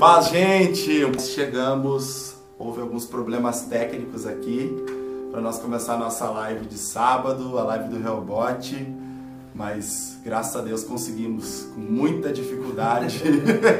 [0.00, 1.20] Paz, gente!
[1.20, 4.74] Chegamos, houve alguns problemas técnicos aqui
[5.30, 8.74] para nós começar a nossa live de sábado, a live do Hellbot,
[9.54, 13.22] mas graças a Deus conseguimos, com muita dificuldade,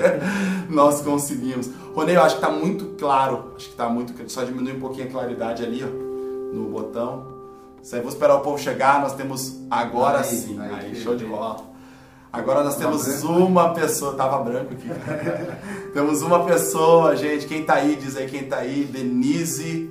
[0.68, 1.70] nós conseguimos.
[1.95, 5.07] Ronei, eu acho que está muito claro, acho que está muito, só diminui um pouquinho
[5.07, 5.87] a claridade ali, ó,
[6.55, 7.29] no botão.
[7.82, 11.16] Isso aí, vou esperar o povo chegar, nós temos agora Aí, sim, aí, aí, show
[11.16, 11.71] de bola.
[12.32, 14.88] Agora nós temos uma pessoa, tava branco aqui.
[15.93, 19.90] temos uma pessoa, gente, quem tá aí, diz aí quem tá aí, Denise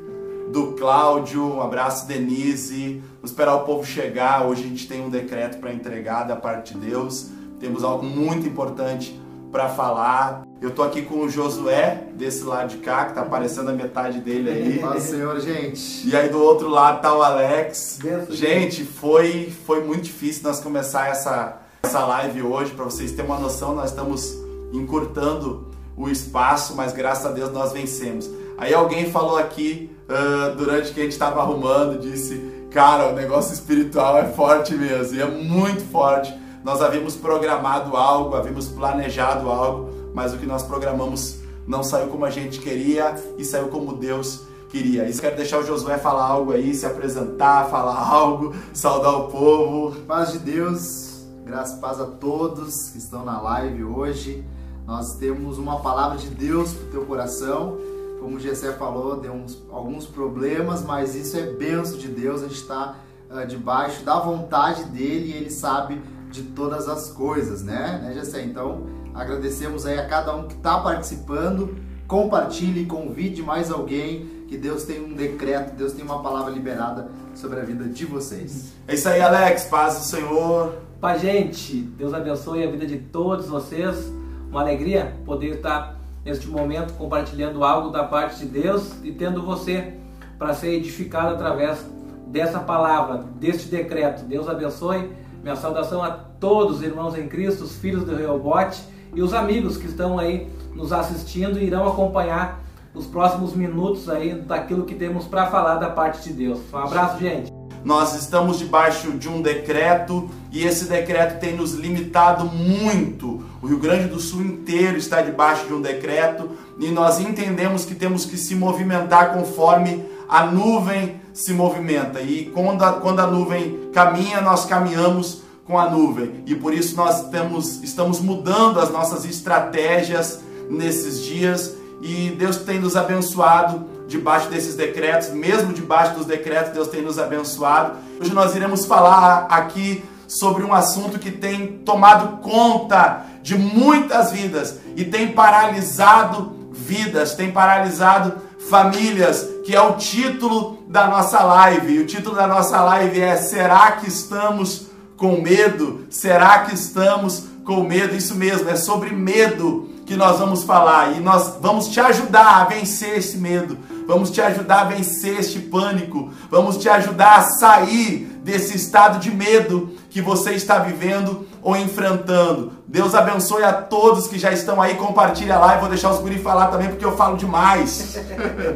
[0.52, 3.02] do Cláudio, um abraço Denise.
[3.16, 4.46] Vamos esperar o povo chegar.
[4.46, 7.30] Hoje a gente tem um decreto para entregar da parte de Deus.
[7.60, 9.20] Temos algo muito importante
[9.52, 10.44] para falar.
[10.62, 14.20] Eu tô aqui com o Josué desse lado de cá, que tá aparecendo a metade
[14.20, 14.80] dele aí.
[14.80, 16.08] Paz, Senhor, gente.
[16.08, 18.00] E aí do outro lado tá o Alex.
[18.02, 22.72] Benção, Gente, foi, foi muito difícil nós começar essa, essa live hoje.
[22.72, 24.38] Para vocês terem uma noção, nós estamos
[24.72, 28.30] encurtando o espaço, mas graças a Deus nós vencemos.
[28.58, 33.54] Aí alguém falou aqui, ah, durante que a gente estava arrumando, disse, cara, o negócio
[33.54, 36.34] espiritual é forte mesmo, e é muito forte.
[36.64, 42.26] Nós havíamos programado algo, havíamos planejado algo, mas o que nós programamos não saiu como
[42.26, 45.08] a gente queria e saiu como Deus queria.
[45.08, 49.96] Isso quero deixar o Josué falar algo aí, se apresentar, falar algo, saudar o povo.
[50.02, 51.09] Paz de Deus,
[51.50, 54.46] graça e paz a todos que estão na live hoje.
[54.86, 57.76] Nós temos uma palavra de Deus para o teu coração.
[58.20, 62.44] Como o Gessé falou, deu uns, alguns problemas, mas isso é benção de Deus.
[62.44, 62.98] A gente está
[63.32, 66.00] ah, debaixo da vontade dele e ele sabe
[66.30, 68.44] de todas as coisas, né, né Gessé?
[68.44, 68.84] Então,
[69.16, 71.76] agradecemos aí a cada um que está participando.
[72.08, 74.46] Compartilhe, convide mais alguém.
[74.48, 78.74] Que Deus tem um decreto, Deus tem uma palavra liberada sobre a vida de vocês.
[78.88, 80.89] É isso aí, Alex, paz do Senhor.
[81.00, 84.12] Pra gente, Deus abençoe a vida de todos vocês.
[84.50, 89.94] Uma alegria poder estar neste momento compartilhando algo da parte de Deus e tendo você
[90.38, 91.86] para ser edificado através
[92.28, 94.26] dessa palavra, deste decreto.
[94.26, 95.10] Deus abençoe.
[95.42, 98.84] Minha saudação a todos os irmãos em Cristo, os filhos do Reobote
[99.16, 102.60] e os amigos que estão aí nos assistindo e irão acompanhar
[102.94, 106.60] os próximos minutos aí daquilo que temos para falar da parte de Deus.
[106.74, 107.49] Um abraço, gente.
[107.84, 113.44] Nós estamos debaixo de um decreto e esse decreto tem nos limitado muito.
[113.62, 117.96] O Rio Grande do Sul inteiro está debaixo de um decreto e nós entendemos que
[117.96, 122.22] temos que se movimentar conforme a nuvem se movimenta.
[122.22, 126.44] E quando a, quando a nuvem caminha, nós caminhamos com a nuvem.
[126.46, 132.80] E por isso nós temos, estamos mudando as nossas estratégias nesses dias e Deus tem
[132.80, 137.94] nos abençoado debaixo desses decretos, mesmo debaixo dos decretos, Deus tem nos abençoado.
[138.20, 144.80] Hoje nós iremos falar aqui sobre um assunto que tem tomado conta de muitas vidas
[144.96, 148.34] e tem paralisado vidas, tem paralisado
[148.70, 151.94] famílias, que é o título da nossa live.
[151.94, 156.06] E o título da nossa live é Será que estamos com medo?
[156.10, 158.16] Será que estamos com medo?
[158.16, 162.66] Isso mesmo, é sobre medo que nós vamos falar e nós vamos te ajudar a
[162.66, 163.78] vencer esse medo.
[164.10, 166.32] Vamos te ajudar a vencer este pânico.
[166.50, 172.72] Vamos te ajudar a sair desse estado de medo que você está vivendo ou enfrentando.
[172.88, 174.96] Deus abençoe a todos que já estão aí.
[174.96, 178.20] Compartilha lá e vou deixar os guri falar também porque eu falo demais.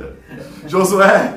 [0.68, 1.34] Josué.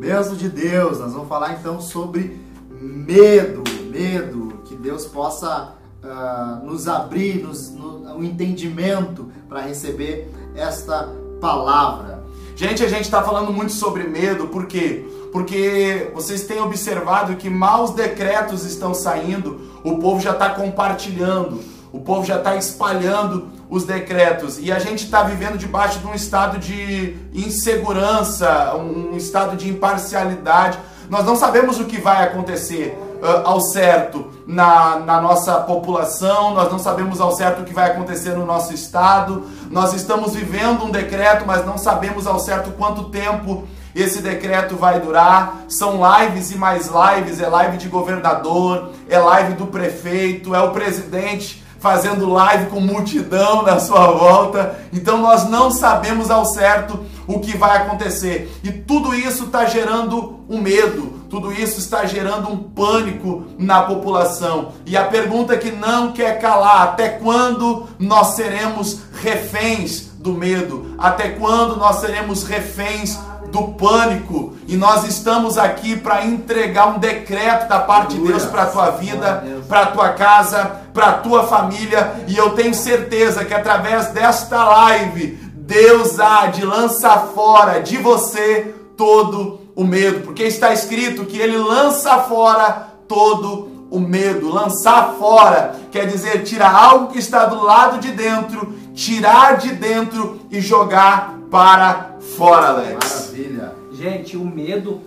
[0.00, 2.40] Benção de Deus, nós vamos falar então sobre
[2.72, 11.08] medo, medo, que Deus possa ah, nos abrir nos, no, o entendimento para receber esta
[11.40, 12.17] palavra.
[12.58, 15.04] Gente, a gente está falando muito sobre medo, por quê?
[15.30, 21.60] Porque vocês têm observado que maus decretos estão saindo, o povo já está compartilhando,
[21.92, 26.14] o povo já está espalhando os decretos e a gente está vivendo debaixo de um
[26.14, 30.80] estado de insegurança, um estado de imparcialidade.
[31.08, 36.70] Nós não sabemos o que vai acontecer uh, ao certo na, na nossa população, nós
[36.70, 40.90] não sabemos ao certo o que vai acontecer no nosso estado, nós estamos vivendo um
[40.90, 45.64] decreto, mas não sabemos ao certo quanto tempo esse decreto vai durar.
[45.68, 50.70] São lives e mais lives, é live de governador, é live do prefeito, é o
[50.70, 54.78] presidente fazendo live com multidão na sua volta.
[54.92, 58.50] Então nós não sabemos ao certo o que vai acontecer.
[58.62, 64.72] E tudo isso está gerando um medo, tudo isso está gerando um pânico na população.
[64.86, 70.94] E a pergunta que não quer calar: até quando nós seremos reféns do medo?
[70.98, 73.18] Até quando nós seremos reféns
[73.52, 74.54] do pânico?
[74.66, 78.90] E nós estamos aqui para entregar um decreto da parte de Deus para a tua
[78.92, 82.24] vida, para a tua casa, para a tua família.
[82.26, 88.74] E eu tenho certeza que através desta live, Deus há de lançar fora de você
[88.96, 94.52] todo o medo, porque está escrito que ele lança fora todo o medo.
[94.52, 100.40] Lançar fora quer dizer tirar algo que está do lado de dentro, tirar de dentro
[100.50, 103.30] e jogar para fora, Alex.
[103.30, 103.72] Maravilha.
[103.92, 105.00] Gente, o medo,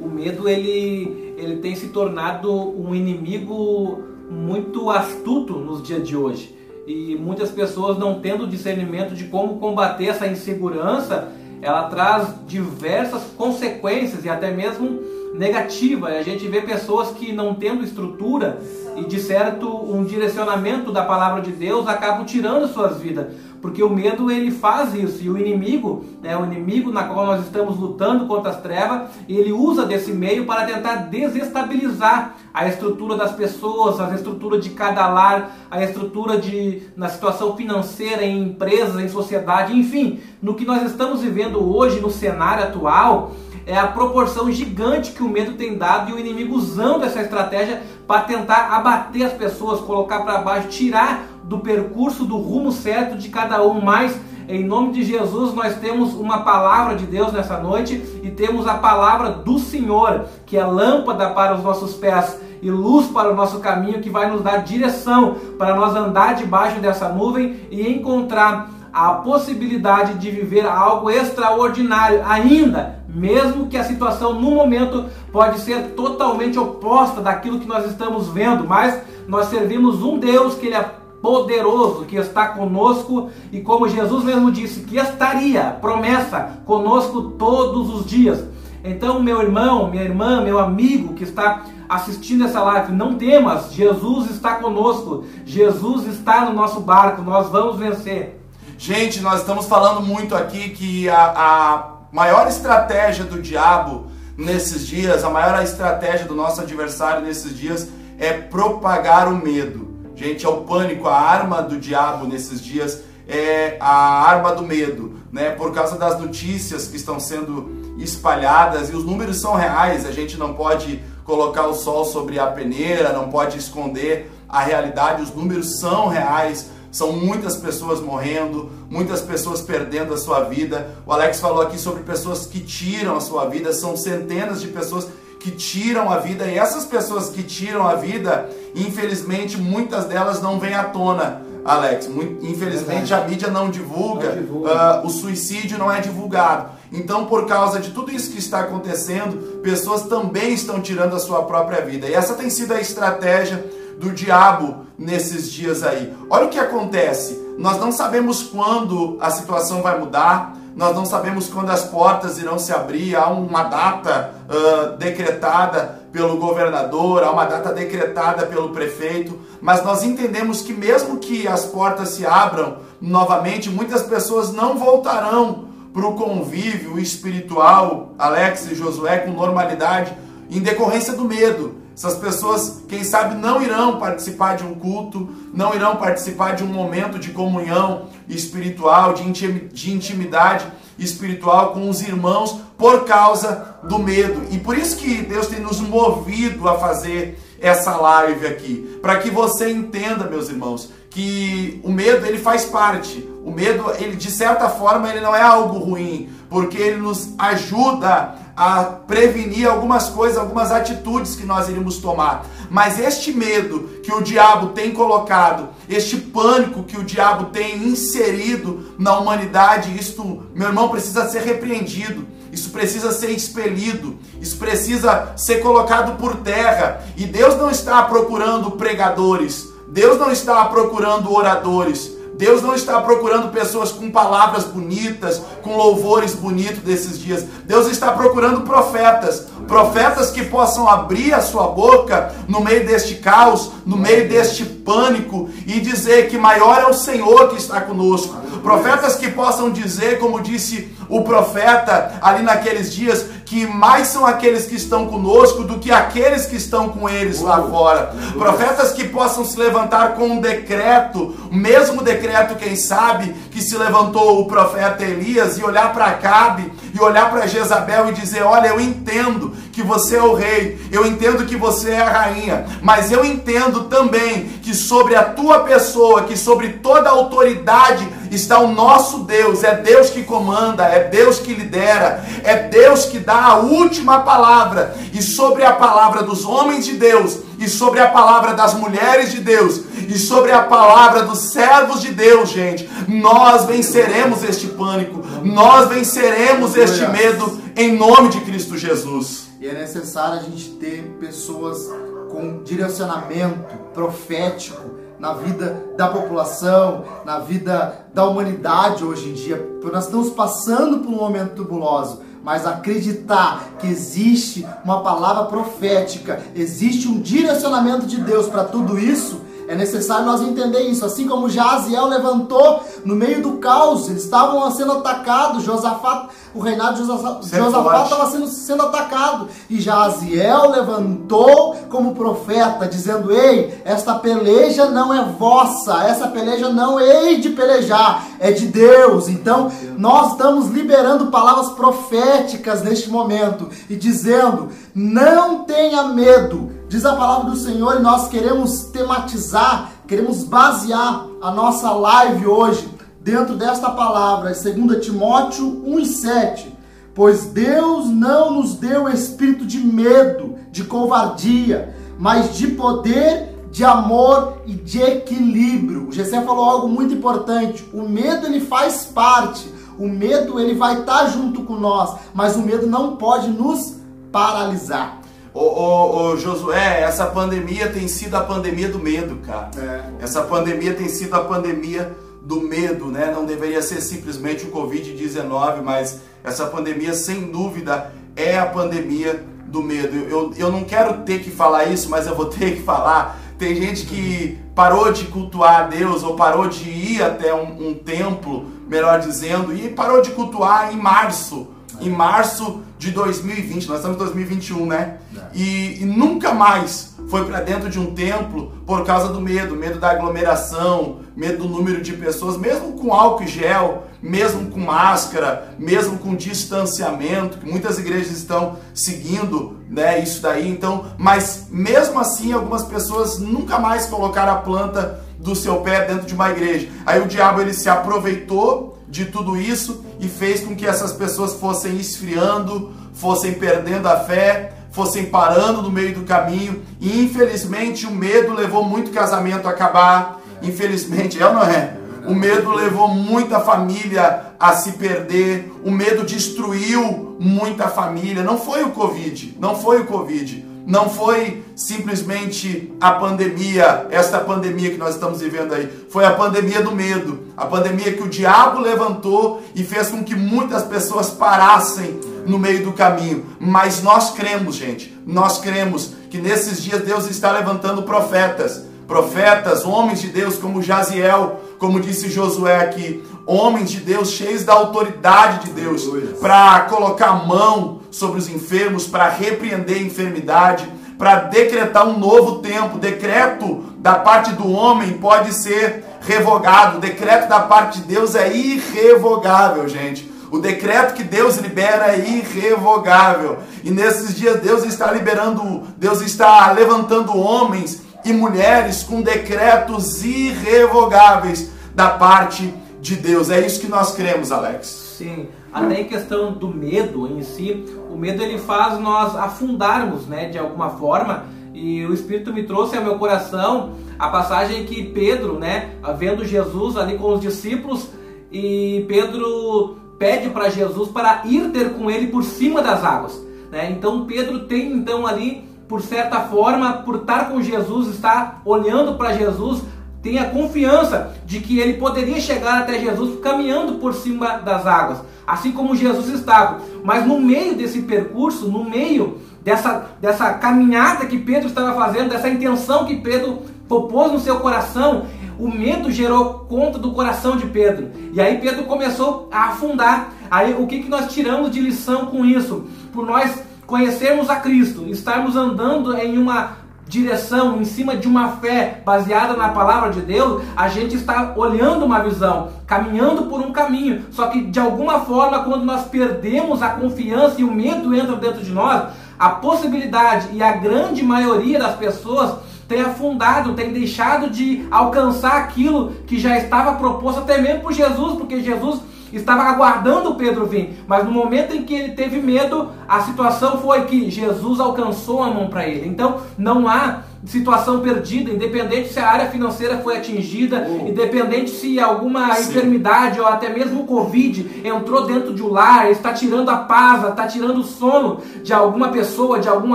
[0.00, 6.52] o medo ele, ele tem se tornado um inimigo muito astuto nos dias de hoje.
[6.84, 11.28] E muitas pessoas não tendo discernimento de como combater essa insegurança,
[11.62, 15.00] ela traz diversas consequências e até mesmo
[15.34, 16.08] negativa.
[16.08, 18.58] A gente vê pessoas que não tendo estrutura
[18.96, 23.26] e de certo um direcionamento da palavra de Deus acabam tirando suas vidas,
[23.60, 25.22] porque o medo ele faz isso.
[25.22, 29.52] E o inimigo, é o inimigo na qual nós estamos lutando contra as trevas, ele
[29.52, 35.56] usa desse meio para tentar desestabilizar a estrutura das pessoas, a estrutura de cada lar,
[35.70, 41.20] a estrutura de na situação financeira em empresas, em sociedade, enfim, no que nós estamos
[41.20, 43.32] vivendo hoje no cenário atual,
[43.66, 47.82] é a proporção gigante que o medo tem dado e o inimigo usando essa estratégia
[48.06, 53.28] para tentar abater as pessoas, colocar para baixo, tirar do percurso, do rumo certo de
[53.28, 53.80] cada um.
[53.80, 58.66] Mas, em nome de Jesus, nós temos uma palavra de Deus nessa noite e temos
[58.66, 63.34] a palavra do Senhor, que é lâmpada para os nossos pés e luz para o
[63.34, 68.70] nosso caminho, que vai nos dar direção para nós andar debaixo dessa nuvem e encontrar
[68.92, 75.94] a possibilidade de viver algo extraordinário ainda mesmo que a situação no momento pode ser
[75.94, 80.90] totalmente oposta daquilo que nós estamos vendo, mas nós servimos um Deus que ele é
[81.20, 88.06] poderoso, que está conosco e como Jesus mesmo disse, que estaria, promessa, conosco todos os
[88.06, 88.44] dias.
[88.84, 94.30] Então, meu irmão, minha irmã, meu amigo que está assistindo essa live, não temas, Jesus
[94.30, 98.40] está conosco, Jesus está no nosso barco, nós vamos vencer.
[98.78, 105.24] Gente, nós estamos falando muito aqui que a, a maior estratégia do diabo nesses dias,
[105.24, 109.85] a maior estratégia do nosso adversário nesses dias é propagar o medo.
[110.16, 115.20] Gente, é o pânico, a arma do diabo nesses dias é a arma do medo,
[115.30, 115.50] né?
[115.50, 120.36] Por causa das notícias que estão sendo espalhadas e os números são reais, a gente
[120.36, 125.78] não pode colocar o sol sobre a peneira, não pode esconder a realidade, os números
[125.80, 130.96] são reais são muitas pessoas morrendo, muitas pessoas perdendo a sua vida.
[131.04, 135.06] O Alex falou aqui sobre pessoas que tiram a sua vida, são centenas de pessoas
[135.38, 140.58] que tiram a vida, e essas pessoas que tiram a vida, infelizmente, muitas delas não
[140.58, 141.42] vêm à tona.
[141.64, 145.02] Alex, muito, infelizmente a mídia não divulga, não divulga.
[145.02, 146.70] Uh, o suicídio não é divulgado.
[146.92, 151.42] Então, por causa de tudo isso que está acontecendo, pessoas também estão tirando a sua
[151.42, 152.06] própria vida.
[152.06, 153.64] E essa tem sido a estratégia
[153.98, 156.14] do diabo nesses dias aí.
[156.30, 157.44] Olha o que acontece.
[157.58, 162.58] Nós não sabemos quando a situação vai mudar, nós não sabemos quando as portas irão
[162.58, 169.40] se abrir, há uma data uh, decretada pelo governador, há uma data decretada pelo prefeito,
[169.62, 175.64] mas nós entendemos que mesmo que as portas se abram novamente, muitas pessoas não voltarão
[175.94, 180.14] para o convívio espiritual, Alex e Josué, com normalidade,
[180.50, 181.76] em decorrência do medo.
[181.96, 186.66] Essas pessoas, quem sabe, não irão participar de um culto, não irão participar de um
[186.66, 190.66] momento de comunhão espiritual, de intimidade
[190.98, 194.42] espiritual com os irmãos por causa do medo.
[194.50, 199.30] E por isso que Deus tem nos movido a fazer essa live aqui, para que
[199.30, 203.26] você entenda, meus irmãos, que o medo ele faz parte.
[203.44, 208.34] O medo, ele de certa forma, ele não é algo ruim, porque ele nos ajuda
[208.56, 212.46] a prevenir algumas coisas, algumas atitudes que nós iríamos tomar.
[212.70, 218.94] Mas este medo que o diabo tem colocado, este pânico que o diabo tem inserido
[218.98, 222.26] na humanidade, isto, meu irmão, precisa ser repreendido.
[222.50, 227.04] Isso precisa ser expelido, isso precisa ser colocado por terra.
[227.14, 233.50] E Deus não está procurando pregadores, Deus não está procurando oradores, Deus não está procurando
[233.50, 237.44] pessoas com palavras bonitas, com louvores bonitos desses dias.
[237.64, 243.72] Deus está procurando profetas, profetas que possam abrir a sua boca no meio deste caos,
[243.86, 248.36] no meio deste pânico e dizer que maior é o Senhor que está conosco.
[248.62, 254.66] Profetas que possam dizer, como disse o profeta ali naqueles dias, que mais são aqueles
[254.66, 258.12] que estão conosco do que aqueles que estão com eles lá fora.
[258.36, 263.78] Profetas que possam se levantar com um decreto, o mesmo decreto, quem sabe, que se
[263.78, 268.68] levantou o profeta Elias e olhar para Acabe e olhar para Jezabel e dizer: Olha,
[268.68, 273.12] eu entendo que você é o rei, eu entendo que você é a rainha, mas
[273.12, 278.72] eu entendo também que sobre a tua pessoa, que sobre toda a autoridade está o
[278.72, 283.56] nosso Deus, é Deus que comanda, é Deus que lidera, é Deus que dá a
[283.56, 288.72] última palavra, e sobre a palavra dos homens de Deus, e sobre a palavra das
[288.72, 294.68] mulheres de Deus, e sobre a palavra dos servos de Deus, gente, nós venceremos este
[294.68, 299.45] pânico, nós venceremos este medo em nome de Cristo Jesus.
[299.60, 301.88] E é necessário a gente ter pessoas
[302.30, 309.76] com direcionamento profético na vida da população, na vida da humanidade hoje em dia.
[309.90, 317.08] Nós estamos passando por um momento tubuloso, mas acreditar que existe uma palavra profética, existe
[317.08, 321.04] um direcionamento de Deus para tudo isso, é necessário nós entender isso.
[321.04, 327.02] Assim como Jaziel levantou no meio do caos, eles estavam sendo atacados, Josafá, o reinado
[327.02, 329.48] de Josafá estava sendo, sendo atacado.
[329.68, 336.98] E Jaziel levantou como profeta, dizendo: Ei, esta peleja não é vossa, essa peleja não
[336.98, 339.28] hei de pelejar, é de Deus.
[339.28, 347.16] Então, nós estamos liberando palavras proféticas neste momento e dizendo: Não tenha medo Diz a
[347.16, 352.88] palavra do Senhor e nós queremos tematizar, queremos basear a nossa live hoje
[353.20, 356.66] dentro desta palavra, 2 Timóteo 1,7.
[357.12, 364.58] Pois Deus não nos deu espírito de medo, de covardia, mas de poder, de amor
[364.64, 366.06] e de equilíbrio.
[366.06, 367.84] O Gessé falou algo muito importante.
[367.92, 369.68] O medo ele faz parte.
[369.98, 373.96] O medo ele vai estar junto com nós, mas o medo não pode nos
[374.30, 375.25] paralisar.
[375.56, 379.70] Ô, ô, ô, Josué, essa pandemia tem sido a pandemia do medo, cara.
[379.78, 380.24] É.
[380.24, 383.32] Essa pandemia tem sido a pandemia do medo, né?
[383.34, 389.82] Não deveria ser simplesmente o Covid-19, mas essa pandemia, sem dúvida, é a pandemia do
[389.82, 390.14] medo.
[390.28, 393.40] Eu, eu não quero ter que falar isso, mas eu vou ter que falar.
[393.58, 398.66] Tem gente que parou de cultuar Deus ou parou de ir até um, um templo,
[398.86, 401.68] melhor dizendo, e parou de cultuar em março.
[401.98, 405.18] Em março de 2020, nós estamos em 2021, né?
[405.36, 405.40] É.
[405.54, 409.98] E, e nunca mais foi para dentro de um templo por causa do medo, medo
[409.98, 415.74] da aglomeração, medo do número de pessoas, mesmo com álcool e gel, mesmo com máscara,
[415.78, 420.68] mesmo com distanciamento, que muitas igrejas estão seguindo, né, isso daí.
[420.68, 426.26] Então, mas mesmo assim, algumas pessoas nunca mais colocaram a planta do seu pé dentro
[426.26, 426.88] de uma igreja.
[427.06, 431.54] Aí o diabo ele se aproveitou de tudo isso e fez com que essas pessoas
[431.54, 436.82] fossem esfriando, fossem perdendo a fé, fossem parando no meio do caminho.
[437.00, 440.40] E infelizmente o medo levou muito casamento a acabar.
[440.60, 441.96] Infelizmente, é ou não é?
[442.26, 445.72] O medo levou muita família a se perder.
[445.84, 448.42] O medo destruiu muita família.
[448.42, 454.90] Não foi o Covid, não foi o Covid não foi simplesmente a pandemia, esta pandemia
[454.90, 458.80] que nós estamos vivendo aí, foi a pandemia do medo, a pandemia que o diabo
[458.80, 463.44] levantou e fez com que muitas pessoas parassem no meio do caminho.
[463.58, 470.20] Mas nós cremos, gente, nós cremos que nesses dias Deus está levantando profetas, profetas, homens
[470.20, 475.72] de Deus como Jaziel, como disse Josué aqui, homens de Deus cheios da autoridade de
[475.72, 476.08] Deus
[476.40, 482.58] para colocar a mão sobre os enfermos, para repreender a enfermidade, para decretar um novo
[482.58, 482.98] tempo.
[482.98, 488.54] Decreto da parte do homem pode ser revogado, o decreto da parte de Deus é
[488.54, 490.36] irrevogável, gente.
[490.50, 493.58] O decreto que Deus libera é irrevogável.
[493.82, 501.70] E nesses dias Deus está liberando, Deus está levantando homens e mulheres com decretos irrevogáveis
[501.94, 503.50] da parte de Deus.
[503.50, 505.14] É isso que nós cremos, Alex.
[505.16, 505.48] Sim.
[505.72, 510.58] Até em questão do medo em si, o medo ele faz nós afundarmos, né, de
[510.58, 511.44] alguma forma.
[511.72, 516.96] E o Espírito me trouxe ao meu coração a passagem que Pedro, né, vendo Jesus
[516.96, 518.08] ali com os discípulos,
[518.50, 523.38] e Pedro pede para Jesus para ir ter com ele por cima das águas.
[523.70, 523.90] Né?
[523.90, 529.34] Então Pedro tem então ali, por certa forma, por estar com Jesus, estar olhando para
[529.34, 529.82] Jesus,
[530.22, 535.18] tem a confiança de que ele poderia chegar até Jesus caminhando por cima das águas,
[535.46, 536.80] assim como Jesus estava.
[537.04, 542.48] Mas no meio desse percurso, no meio dessa, dessa caminhada que Pedro estava fazendo, dessa
[542.48, 545.26] intenção que Pedro propôs no seu coração,
[545.58, 548.10] o medo gerou conta do coração de Pedro.
[548.32, 550.32] E aí Pedro começou a afundar.
[550.50, 552.84] Aí o que, que nós tiramos de lição com isso?
[553.12, 559.00] Por nós conhecermos a Cristo, estarmos andando em uma direção, em cima de uma fé
[559.04, 564.24] baseada na palavra de Deus, a gente está olhando uma visão, caminhando por um caminho.
[564.32, 568.62] Só que de alguma forma, quando nós perdemos a confiança e o medo entra dentro
[568.62, 569.04] de nós,
[569.38, 572.56] a possibilidade e a grande maioria das pessoas
[572.88, 578.36] tem afundado, tem deixado de alcançar aquilo que já estava proposto até mesmo por Jesus,
[578.36, 579.00] porque Jesus
[579.38, 584.02] estava aguardando Pedro vir, mas no momento em que ele teve medo, a situação foi
[584.02, 586.08] que Jesus alcançou a mão para ele.
[586.08, 591.08] Então, não há situação perdida, independente se a área financeira foi atingida, oh.
[591.08, 592.70] independente se alguma Sim.
[592.70, 597.28] enfermidade ou até mesmo o Covid entrou dentro de um lar, está tirando a paz,
[597.28, 599.94] está tirando o sono de alguma pessoa, de algum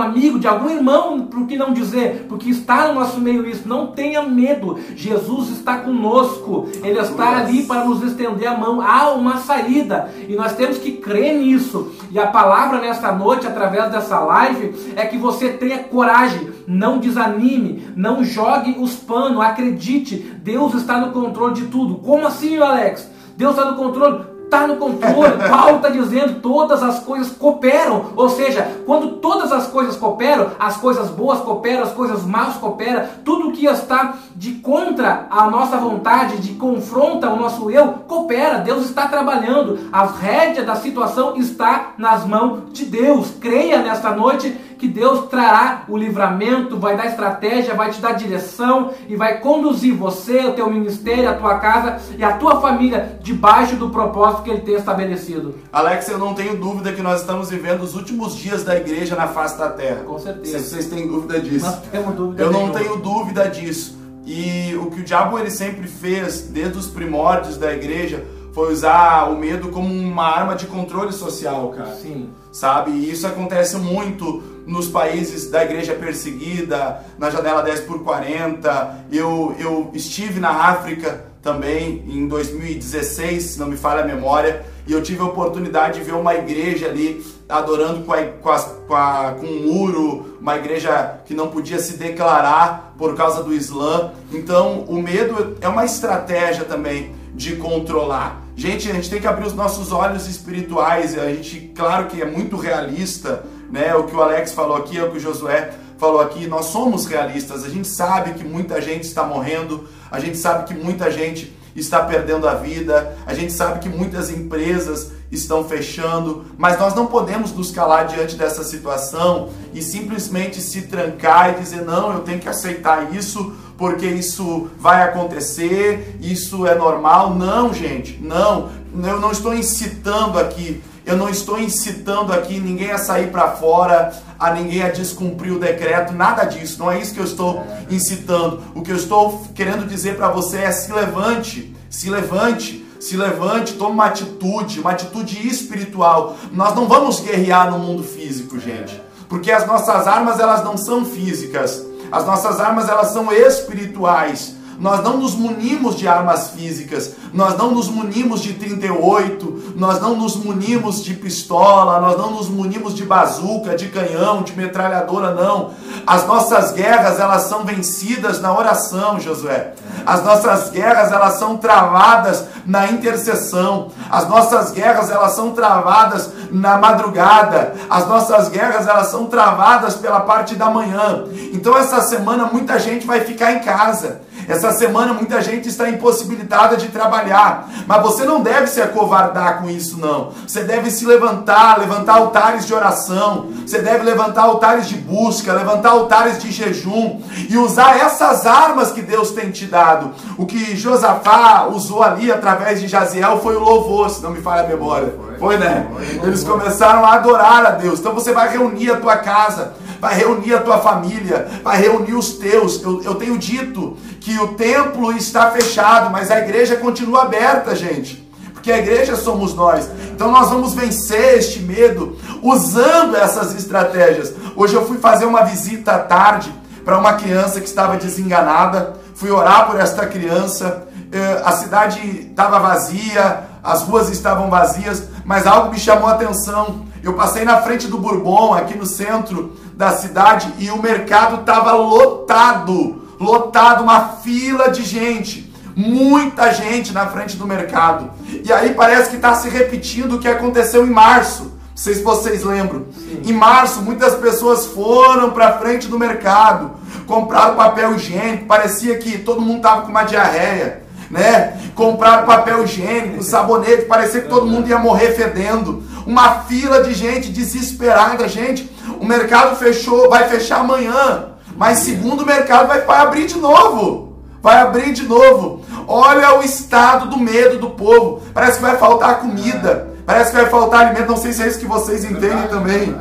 [0.00, 2.26] amigo, de algum irmão, por que não dizer?
[2.28, 3.68] Porque está no nosso meio isso.
[3.68, 8.80] Não tenha medo, Jesus está conosco, Ele está ali para nos estender a mão.
[8.80, 11.92] Há uma saída e nós temos que crer nisso.
[12.10, 17.92] E a palavra nesta noite, através dessa live, é que você tenha coragem, não desanime
[17.96, 21.96] não jogue os panos, acredite, Deus está no controle de tudo.
[21.96, 23.10] Como assim, Alex?
[23.36, 24.32] Deus está no controle?
[24.52, 25.38] está no controle.
[25.48, 28.12] Paulo está dizendo todas as coisas cooperam.
[28.14, 33.06] Ou seja, quando todas as coisas cooperam, as coisas boas cooperam, as coisas más cooperam,
[33.24, 38.58] tudo que está de contra a nossa vontade, de confronta o nosso eu, coopera.
[38.58, 39.78] Deus está trabalhando.
[39.90, 43.30] A rédea da situação está nas mãos de Deus.
[43.40, 48.92] Creia nesta noite que Deus trará o livramento, vai dar estratégia, vai te dar direção
[49.08, 53.76] e vai conduzir você, o teu ministério, a tua casa e a tua família debaixo
[53.76, 55.54] do propósito que ele tem estabelecido.
[55.72, 59.28] Alex, eu não tenho dúvida que nós estamos vivendo os últimos dias da igreja na
[59.28, 60.02] face da terra.
[60.04, 60.58] Com certeza.
[60.58, 61.64] Se vocês têm dúvida disso.
[61.64, 63.96] Nós temos dúvida Eu não tenho dúvida disso.
[64.26, 69.30] E o que o diabo ele sempre fez desde os primórdios da igreja foi usar
[69.30, 71.96] o medo como uma arma de controle social, cara.
[71.96, 72.30] Sim.
[72.50, 72.90] Sabe?
[72.90, 79.06] E isso acontece muito nos países da igreja perseguida, na janela 10 por 40.
[79.10, 84.92] Eu, eu estive na África também em 2016, se não me falha a memória, e
[84.92, 88.94] eu tive a oportunidade de ver uma igreja ali adorando com, a, com, a, com,
[88.94, 94.12] a, com um muro, uma igreja que não podia se declarar por causa do Islã.
[94.30, 98.41] Então, o medo é uma estratégia também de controlar.
[98.54, 101.18] Gente, a gente tem que abrir os nossos olhos espirituais.
[101.18, 103.94] A gente, claro que é muito realista, né?
[103.94, 106.46] O que o Alex falou aqui, é o que o Josué falou aqui.
[106.46, 107.64] Nós somos realistas.
[107.64, 109.88] A gente sabe que muita gente está morrendo.
[110.10, 113.16] A gente sabe que muita gente está perdendo a vida.
[113.26, 118.36] A gente sabe que muitas empresas estão fechando, mas nós não podemos nos calar diante
[118.36, 124.06] dessa situação e simplesmente se trancar e dizer não, eu tenho que aceitar isso porque
[124.06, 127.34] isso vai acontecer, isso é normal.
[127.34, 128.70] Não, gente, não.
[128.94, 134.12] Eu não estou incitando aqui, eu não estou incitando aqui ninguém a sair para fora,
[134.38, 136.78] a ninguém a descumprir o decreto, nada disso.
[136.78, 138.62] Não é isso que eu estou incitando.
[138.72, 143.72] O que eu estou querendo dizer para você é se levante, se levante se levante,
[143.72, 146.36] tome uma atitude, uma atitude espiritual.
[146.52, 151.04] Nós não vamos guerrear no mundo físico, gente, porque as nossas armas elas não são
[151.04, 151.90] físicas.
[152.12, 154.54] As nossas armas elas são espirituais.
[154.78, 160.16] Nós não nos munimos de armas físicas, nós não nos munimos de 38, nós não
[160.16, 165.70] nos munimos de pistola, nós não nos munimos de bazuca, de canhão, de metralhadora, não.
[166.06, 169.74] As nossas guerras, elas são vencidas na oração, Josué.
[170.04, 173.88] As nossas guerras, elas são travadas na intercessão.
[174.10, 177.74] As nossas guerras, elas são travadas na madrugada.
[177.88, 181.24] As nossas guerras, elas são travadas pela parte da manhã.
[181.52, 184.22] Então essa semana muita gente vai ficar em casa.
[184.48, 189.68] Essa semana muita gente está impossibilitada de trabalhar, mas você não deve se acovardar com
[189.70, 190.32] isso não.
[190.46, 195.90] Você deve se levantar, levantar altares de oração, você deve levantar altares de busca, levantar
[195.90, 200.12] altares de jejum e usar essas armas que Deus tem te dado.
[200.36, 204.62] O que Josafá usou ali através de Jaziel foi o louvor, se não me falha
[204.62, 205.14] a memória.
[205.38, 205.88] Foi, né?
[206.22, 207.98] Eles começaram a adorar a Deus.
[207.98, 212.32] Então você vai reunir a tua casa, vai reunir a tua família, vai reunir os
[212.32, 212.82] teus.
[212.82, 218.28] Eu, eu tenho dito que o templo está fechado, mas a igreja continua aberta, gente.
[218.52, 219.88] Porque a igreja somos nós.
[220.12, 224.34] Então nós vamos vencer este medo usando essas estratégias.
[224.56, 226.52] Hoje eu fui fazer uma visita à tarde
[226.84, 228.94] para uma criança que estava desenganada.
[229.14, 230.82] Fui orar por esta criança.
[231.12, 236.86] Eh, a cidade estava vazia, as ruas estavam vazias, mas algo me chamou a atenção.
[237.04, 241.72] Eu passei na frente do Bourbon, aqui no centro da cidade, e o mercado estava
[241.72, 248.10] lotado lotado, uma fila de gente, muita gente na frente do mercado.
[248.44, 251.44] E aí parece que está se repetindo o que aconteceu em março.
[251.44, 252.84] Não sei se vocês lembram.
[252.92, 253.22] Sim.
[253.24, 256.72] Em março, muitas pessoas foram para frente do mercado,
[257.06, 260.82] compraram papel higiênico, parecia que todo mundo estava com uma diarreia
[261.12, 261.58] né?
[261.74, 265.84] Compraram papel higiênico, sabonete, parecia que todo mundo ia morrer fedendo.
[266.06, 268.70] Uma fila de gente desesperada, gente.
[269.00, 274.12] O mercado fechou, vai fechar amanhã, mas segundo o mercado vai, vai abrir de novo.
[274.42, 275.64] Vai abrir de novo.
[275.86, 278.22] Olha o estado do medo do povo.
[278.34, 279.88] Parece que vai faltar comida.
[280.04, 281.08] Parece que vai faltar alimento.
[281.08, 282.96] Não sei se é isso que vocês entendem também.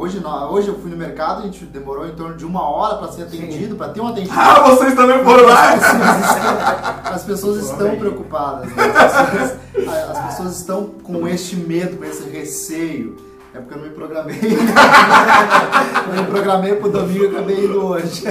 [0.00, 2.96] Hoje, não, hoje eu fui no mercado, a gente demorou em torno de uma hora
[2.96, 4.40] para ser atendido, para ter um atendimento.
[4.40, 5.74] Ah, vocês também foram lá?
[7.04, 8.74] As pessoas estão preocupadas.
[8.74, 8.82] Né?
[8.82, 13.18] As, pessoas, as pessoas estão com este medo, com esse receio.
[13.52, 14.40] É porque eu não me programei.
[14.40, 18.22] eu me programei pro domingo e acabei indo hoje.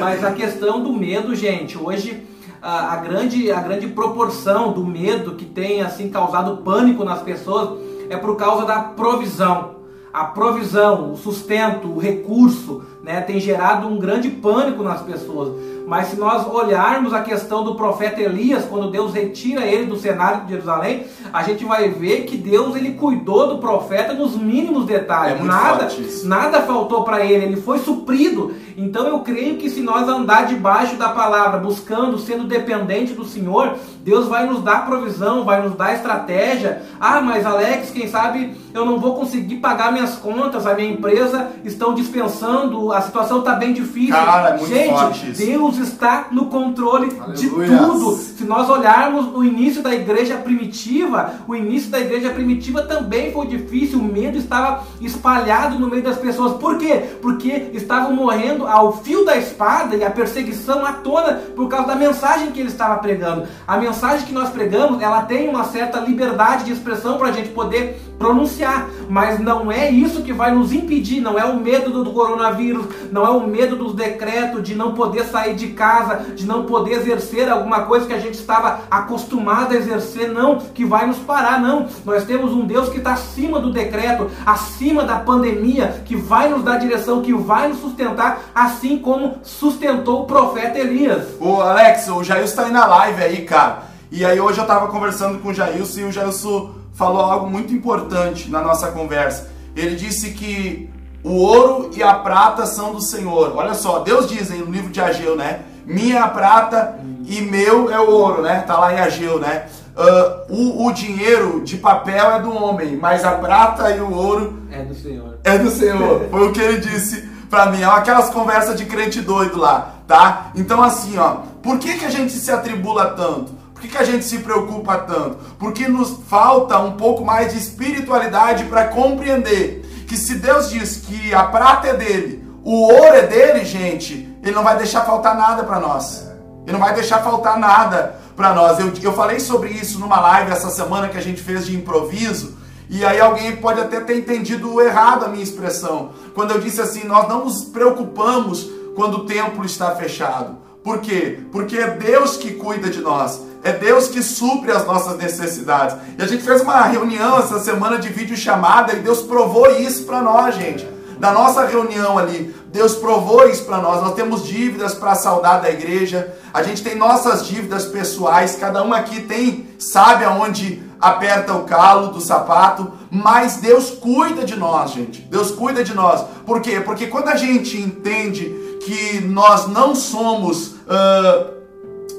[0.00, 2.26] Mas a questão do medo, gente, hoje
[2.62, 7.78] a, a, grande, a grande proporção do medo que tem assim causado pânico nas pessoas
[8.08, 9.81] é por causa da provisão
[10.12, 15.72] a provisão, o sustento, o recurso, né, tem gerado um grande pânico nas pessoas.
[15.86, 20.44] Mas se nós olharmos a questão do profeta Elias, quando Deus retira ele do cenário
[20.44, 25.40] de Jerusalém, a gente vai ver que Deus ele cuidou do profeta nos mínimos detalhes.
[25.40, 25.88] É nada,
[26.24, 28.54] nada faltou para ele, ele foi suprido.
[28.76, 33.76] Então eu creio que se nós andar debaixo da palavra, buscando, sendo dependente do Senhor,
[34.04, 36.82] Deus vai nos dar provisão, vai nos dar estratégia.
[37.00, 41.50] Ah, mas Alex, quem sabe eu não vou conseguir pagar minhas contas, a minha empresa
[41.64, 44.14] estão dispensando, a situação está bem difícil.
[44.14, 45.46] Cara, é muito Gente, forte isso.
[45.46, 47.68] Deus está no controle Aleluia.
[47.68, 48.16] de tudo.
[48.16, 53.46] Se nós olharmos o início da igreja primitiva, o início da igreja primitiva também foi
[53.46, 56.54] difícil, o medo estava espalhado no meio das pessoas.
[56.54, 57.04] Por quê?
[57.20, 61.94] Porque estavam morrendo ao fio da espada e a perseguição à tona por causa da
[61.94, 63.46] mensagem que ele estava pregando.
[63.66, 63.91] A mensagem
[64.26, 68.88] que nós pregamos, ela tem uma certa liberdade de expressão para a gente poder pronunciar,
[69.08, 73.26] mas não é isso que vai nos impedir, não é o medo do coronavírus, não
[73.26, 77.48] é o medo dos decretos de não poder sair de casa, de não poder exercer
[77.48, 81.88] alguma coisa que a gente estava acostumado a exercer, não, que vai nos parar, não.
[82.04, 86.62] Nós temos um Deus que está acima do decreto, acima da pandemia, que vai nos
[86.62, 91.26] dar direção, que vai nos sustentar, assim como sustentou o profeta Elias.
[91.40, 93.81] Ô Alex, o Jailson está aí na live aí, cara.
[94.12, 97.72] E aí hoje eu estava conversando com o Jailson e o Jailson falou algo muito
[97.72, 99.48] importante na nossa conversa.
[99.74, 100.90] Ele disse que
[101.24, 103.54] o ouro e a prata são do Senhor.
[103.56, 105.60] Olha só, Deus diz no livro de Ageu, né?
[105.86, 108.62] Minha é a prata e meu é o ouro, né?
[108.66, 109.64] Tá lá em Ageu, né?
[109.96, 114.62] Uh, o, o, dinheiro de papel é do homem, mas a prata e o ouro
[114.70, 115.38] é do Senhor.
[115.42, 116.28] É do Senhor.
[116.30, 117.80] Foi o que ele disse para mim.
[117.80, 120.50] É aquelas conversas de crente doido lá, tá?
[120.54, 123.61] Então assim, ó, por que que a gente se atribula tanto?
[123.82, 125.38] Por que, a gente se preocupa tanto?
[125.58, 131.34] Porque nos falta um pouco mais de espiritualidade para compreender que se Deus diz que
[131.34, 135.64] a prata é dele, o ouro é dele, gente, ele não vai deixar faltar nada
[135.64, 136.28] para nós.
[136.62, 138.78] Ele não vai deixar faltar nada para nós.
[138.78, 142.56] Eu, eu falei sobre isso numa live essa semana que a gente fez de improviso.
[142.88, 146.12] E aí alguém pode até ter entendido errado a minha expressão.
[146.36, 150.61] Quando eu disse assim, nós não nos preocupamos quando o templo está fechado.
[150.82, 151.38] Por quê?
[151.52, 153.40] Porque é Deus que cuida de nós.
[153.62, 155.96] É Deus que supre as nossas necessidades.
[156.18, 160.04] E a gente fez uma reunião essa semana de vídeo chamada e Deus provou isso
[160.04, 160.84] para nós, gente.
[161.20, 164.02] Da nossa reunião ali, Deus provou isso para nós.
[164.02, 166.34] Nós temos dívidas para saudar da igreja.
[166.52, 168.56] A gente tem nossas dívidas pessoais.
[168.56, 172.90] Cada um aqui tem, sabe aonde aperta o calo do sapato.
[173.08, 175.20] Mas Deus cuida de nós, gente.
[175.22, 176.24] Deus cuida de nós.
[176.44, 176.80] Por quê?
[176.80, 180.71] Porque quando a gente entende que nós não somos.
[180.86, 181.62] Uh,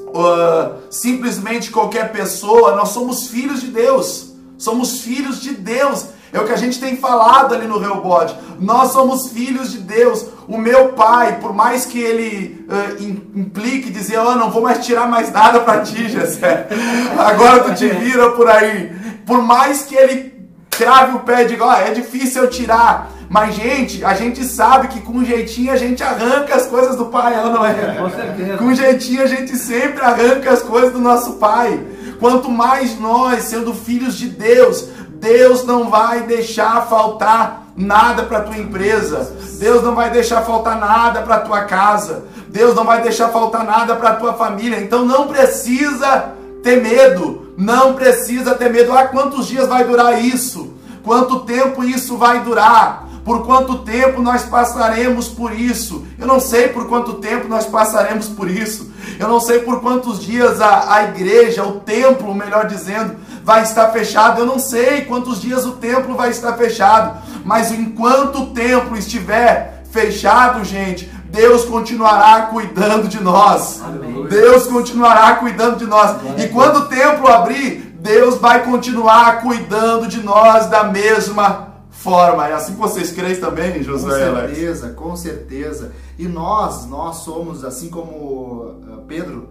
[0.08, 4.32] uh, simplesmente qualquer pessoa, nós somos filhos de Deus.
[4.56, 6.06] Somos filhos de Deus.
[6.32, 8.34] É o que a gente tem falado ali no Reubode.
[8.58, 10.26] Nós somos filhos de Deus.
[10.48, 13.02] O meu pai, por mais que ele uh,
[13.38, 16.68] implique dizer, oh, não vou mais tirar mais nada para ti, Jessé.
[17.16, 18.92] Agora tu te vira por aí.
[19.24, 20.34] Por mais que ele
[20.70, 23.10] crave o pé e diga, oh, é difícil eu tirar.
[23.34, 27.34] Mas, gente, a gente sabe que com jeitinho a gente arranca as coisas do pai,
[27.34, 27.96] ela não é?
[27.96, 28.56] Com certeza.
[28.58, 31.84] Com jeitinho a gente sempre arranca as coisas do nosso pai.
[32.20, 38.56] Quanto mais nós, sendo filhos de Deus, Deus não vai deixar faltar nada para tua
[38.56, 39.36] empresa.
[39.58, 42.26] Deus não vai deixar faltar nada para tua casa.
[42.50, 44.78] Deus não vai deixar faltar nada para tua família.
[44.78, 47.52] Então não precisa ter medo.
[47.58, 48.92] Não precisa ter medo.
[48.92, 50.72] Ah, quantos dias vai durar isso?
[51.02, 53.03] Quanto tempo isso vai durar?
[53.24, 56.06] Por quanto tempo nós passaremos por isso?
[56.18, 58.92] Eu não sei por quanto tempo nós passaremos por isso.
[59.18, 63.88] Eu não sei por quantos dias a, a igreja, o templo, melhor dizendo, vai estar
[63.88, 64.40] fechado.
[64.40, 67.22] Eu não sei quantos dias o templo vai estar fechado.
[67.44, 73.82] Mas enquanto o templo estiver fechado, gente, Deus continuará cuidando de nós.
[74.28, 76.16] Deus continuará cuidando de nós.
[76.36, 81.73] E quando o templo abrir, Deus vai continuar cuidando de nós da mesma
[82.04, 82.46] forma.
[82.46, 84.30] É assim que vocês creem também, Josué?
[84.30, 85.00] Com certeza, Alex?
[85.00, 85.92] com certeza.
[86.18, 89.48] E nós, nós somos, assim como uh, Pedro,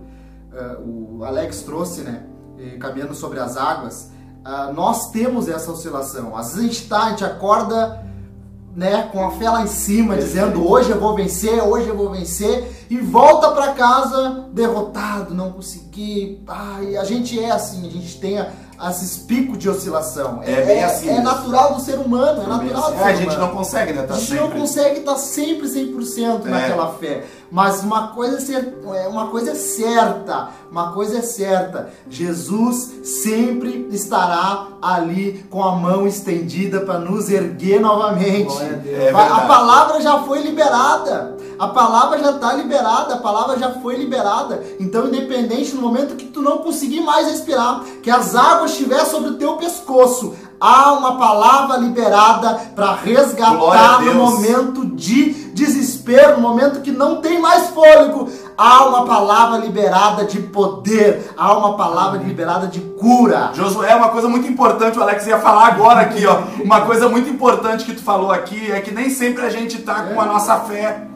[0.53, 2.23] uh, o Alex trouxe, né?
[2.79, 4.11] Caminhando sobre as águas,
[4.45, 6.37] uh, nós temos essa oscilação.
[6.37, 8.03] Às vezes a gente tá, a gente acorda
[8.75, 12.09] né, com a fé lá em cima, dizendo hoje eu vou vencer, hoje eu vou
[12.11, 16.41] vencer, e volta para casa derrotado, não consegui.
[16.47, 18.49] Ai, a gente é assim, a gente tem a,
[18.89, 20.41] esses picos de oscilação.
[20.43, 21.09] É, é bem assim.
[21.09, 22.93] É, natural do ser humano, é, é natural assim.
[22.93, 24.03] do ser é, A gente não consegue, né?
[24.03, 24.43] Tá a gente sempre...
[24.43, 26.49] não consegue estar tá sempre 100% é.
[26.49, 27.25] naquela fé.
[27.51, 28.57] Mas uma coisa,
[28.95, 31.91] é, uma coisa é certa, uma coisa é certa.
[32.09, 38.55] Jesus sempre estará ali com a mão estendida para nos erguer novamente.
[38.87, 41.32] É a palavra já foi liberada.
[41.63, 44.61] A palavra já está liberada, a palavra já foi liberada.
[44.81, 49.29] Então, independente no momento que tu não conseguir mais respirar, que as águas estiver sobre
[49.29, 56.81] o teu pescoço, há uma palavra liberada para resgatar no momento de desespero, no momento
[56.81, 58.29] que não tem mais fôlego.
[58.57, 63.51] Há uma palavra liberada de poder, há uma palavra liberada de cura.
[63.53, 66.41] Josué, uma coisa muito importante, o Alex ia falar agora aqui, ó.
[66.61, 70.03] Uma coisa muito importante que tu falou aqui é que nem sempre a gente tá
[70.03, 71.12] com a nossa fé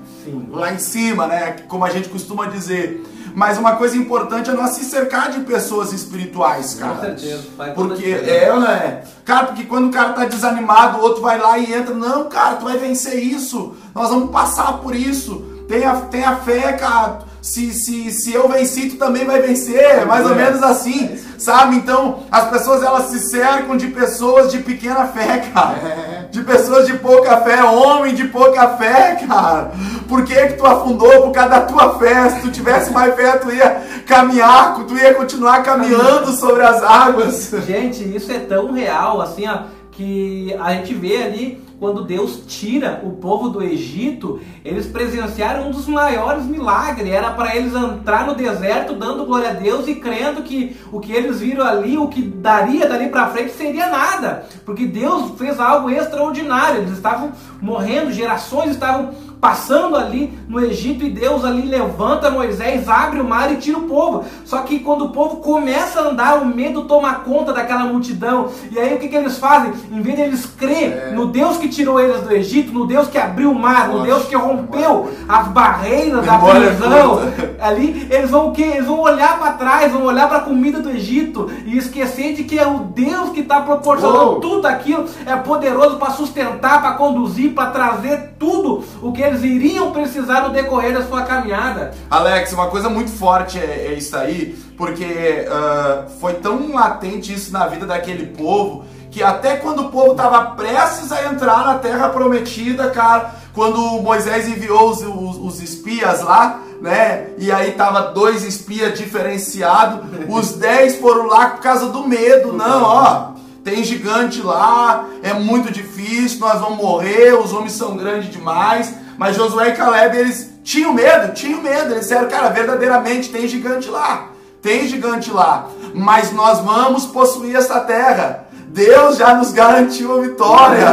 [0.50, 1.56] Lá em cima, né?
[1.68, 3.04] Como a gente costuma dizer.
[3.36, 6.96] Mas uma coisa importante é nós se cercar de pessoas espirituais, cara.
[6.96, 7.44] Com certeza.
[7.56, 9.04] Vai porque é, né?
[9.24, 11.94] Cara, porque quando o cara tá desanimado, o outro vai lá e entra.
[11.94, 13.76] Não, cara, tu vai vencer isso.
[13.94, 15.46] Nós vamos passar por isso.
[15.68, 19.80] Tenha, tenha fé, cara se, se, se eu venci, tu também vai vencer.
[19.80, 20.36] É mais ou é.
[20.36, 21.78] menos assim, é sabe?
[21.78, 25.78] Então, as pessoas elas se cercam de pessoas de pequena fé, cara.
[25.78, 26.28] É.
[26.30, 29.72] De pessoas de pouca fé, homem de pouca fé, cara.
[30.10, 31.22] Por que que tu afundou?
[31.22, 32.30] Por causa da tua fé.
[32.32, 37.50] Se tu tivesse mais fé, tu ia caminhar, tu ia continuar caminhando sobre as águas.
[37.66, 43.02] Gente, isso é tão real, assim, ó, que a gente vê ali quando Deus tira
[43.04, 47.10] o povo do Egito, eles presenciaram um dos maiores milagres.
[47.10, 51.12] Era para eles entrar no deserto dando glória a Deus e crendo que o que
[51.12, 54.46] eles viram ali, o que daria dali para frente, seria nada.
[54.66, 56.82] Porque Deus fez algo extraordinário.
[56.82, 63.20] Eles estavam morrendo, gerações estavam passando ali no Egito e Deus ali levanta Moisés, abre
[63.20, 64.26] o mar e tira o povo.
[64.46, 68.50] Só que quando o povo começa a andar, o medo toma conta daquela multidão.
[68.72, 69.74] E aí o que, que eles fazem?
[69.92, 71.12] Em vez de eles crer é.
[71.12, 74.26] no Deus que tirou eles do Egito, no Deus que abriu o mar, no Deus
[74.26, 77.20] que rompeu as barreiras da prisão,
[77.62, 78.64] ali eles vão o quê?
[78.64, 82.44] Eles vão olhar para trás, vão olhar para a comida do Egito e esquecer de
[82.44, 84.40] que é o Deus que está proporcionando oh.
[84.40, 89.92] tudo aquilo, é poderoso para sustentar, para conduzir, para trazer tudo o que eles iriam
[89.92, 91.94] precisar no decorrer da sua caminhada.
[92.10, 97.52] Alex, uma coisa muito forte é, é isso aí, porque uh, foi tão latente isso
[97.52, 98.86] na vida daquele povo
[99.18, 104.48] que até quando o povo estava prestes a entrar na terra prometida, cara, quando Moisés
[104.48, 107.30] enviou os, os, os espias lá, né?
[107.40, 112.84] E aí tava dois espias diferenciados, os dez foram lá por causa do medo, não,
[112.84, 113.38] ó.
[113.64, 118.94] Tem gigante lá, é muito difícil, nós vamos morrer, os homens são grandes demais.
[119.18, 121.92] Mas Josué e Caleb, eles tinham medo, tinham medo.
[121.92, 124.30] Eles disseram, cara, verdadeiramente tem gigante lá.
[124.62, 125.68] Tem gigante lá.
[125.94, 128.48] Mas nós vamos possuir essa terra.
[128.68, 130.86] Deus já nos garantiu a vitória.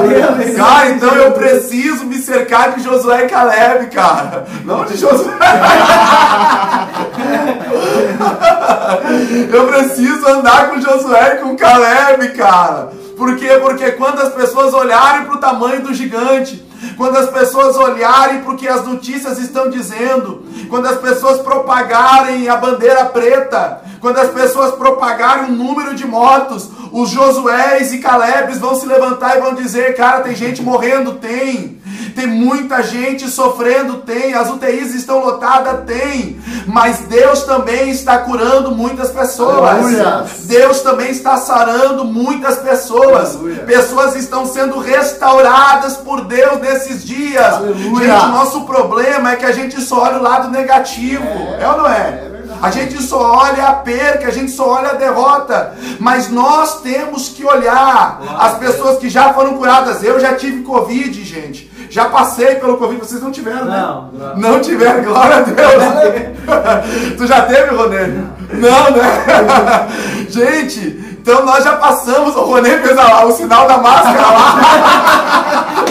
[0.57, 4.47] Cara, então eu preciso me cercar de Josué e Caleb, cara.
[4.65, 5.35] Não de Josué.
[9.53, 12.91] eu preciso andar com Josué e com Caleb, cara.
[13.17, 13.59] Por quê?
[13.61, 16.65] Porque quando as pessoas olharem para o tamanho do gigante,
[16.97, 22.49] quando as pessoas olharem para o que as notícias estão dizendo, quando as pessoas propagarem
[22.49, 28.59] a bandeira preta, quando as pessoas propagarem o número de mortos, os Josués e Calebes
[28.59, 31.14] vão se levantar e vão dizer: cara, tem gente morrendo?
[31.14, 31.81] Tem.
[32.14, 33.98] Tem muita gente sofrendo?
[33.98, 34.35] Tem.
[34.35, 35.85] As UTIs estão lotadas?
[35.85, 36.40] Tem.
[36.66, 39.59] Mas Deus também está curando muitas pessoas.
[39.59, 40.24] Aleluia.
[40.44, 43.35] Deus também está sarando muitas pessoas.
[43.35, 43.64] Aleluia.
[43.64, 47.55] Pessoas estão sendo restauradas por Deus nesses dias.
[47.55, 48.12] Aleluia.
[48.12, 51.24] Gente, nosso problema é que a gente só olha o lado negativo.
[51.59, 52.31] É, é ou não é?
[52.31, 55.74] é a gente só olha a perca, a gente só olha a derrota.
[55.98, 60.03] Mas nós temos que olhar as pessoas que já foram curadas.
[60.03, 61.70] Eu já tive Covid, gente.
[61.95, 63.77] Já passei pelo Covid, vocês não tiveram, né?
[63.77, 64.37] Não, não.
[64.37, 67.15] Não tiveram, glória a Deus.
[67.17, 68.09] tu já teve, Ronê?
[68.53, 69.89] Não, né?
[70.29, 75.85] gente, então nós já passamos, o Ronê fez o sinal da máscara lá.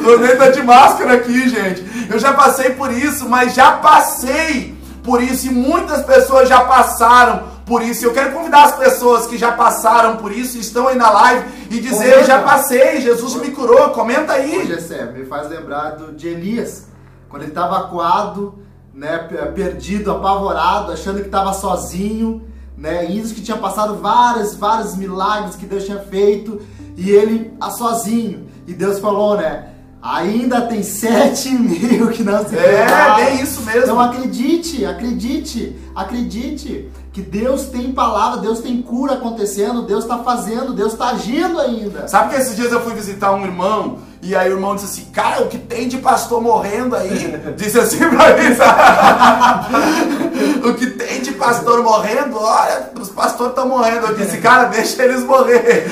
[0.00, 2.08] o Ronê tá de máscara aqui, gente.
[2.10, 7.42] Eu já passei por isso, mas já passei por isso, e muitas pessoas já passaram
[7.66, 8.04] por isso.
[8.04, 11.80] Eu quero convidar as pessoas que já passaram por isso, estão aí na live, e
[11.80, 12.16] dizer: Comenta.
[12.20, 13.90] Eu já passei, Jesus me curou.
[13.90, 14.58] Comenta aí.
[14.58, 16.86] Hoje é me faz lembrar do, de Elias,
[17.28, 18.58] quando ele estava acuado,
[18.94, 22.42] né, pe- perdido, apavorado, achando que estava sozinho,
[22.76, 26.60] né, isso que tinha passado vários, vários milagres que Deus tinha feito,
[26.96, 28.48] e ele ah, sozinho.
[28.66, 29.68] E Deus falou, né,
[30.02, 33.82] ainda tem sete mil que não se É, levaram." bem isso mesmo.
[33.82, 40.72] Então acredite, acredite, acredite que Deus tem palavra, Deus tem cura acontecendo, Deus está fazendo,
[40.72, 42.08] Deus está agindo ainda.
[42.08, 45.04] Sabe que esses dias eu fui visitar um irmão e aí o irmão disse assim,
[45.10, 47.34] cara, o que tem de pastor morrendo aí?
[47.58, 48.54] Disse assim pra mim,
[50.64, 51.11] o que tem
[51.42, 52.38] pastor morrendo?
[52.38, 54.06] Olha, os pastores estão morrendo.
[54.06, 55.86] Eu disse, cara, deixa eles morrer.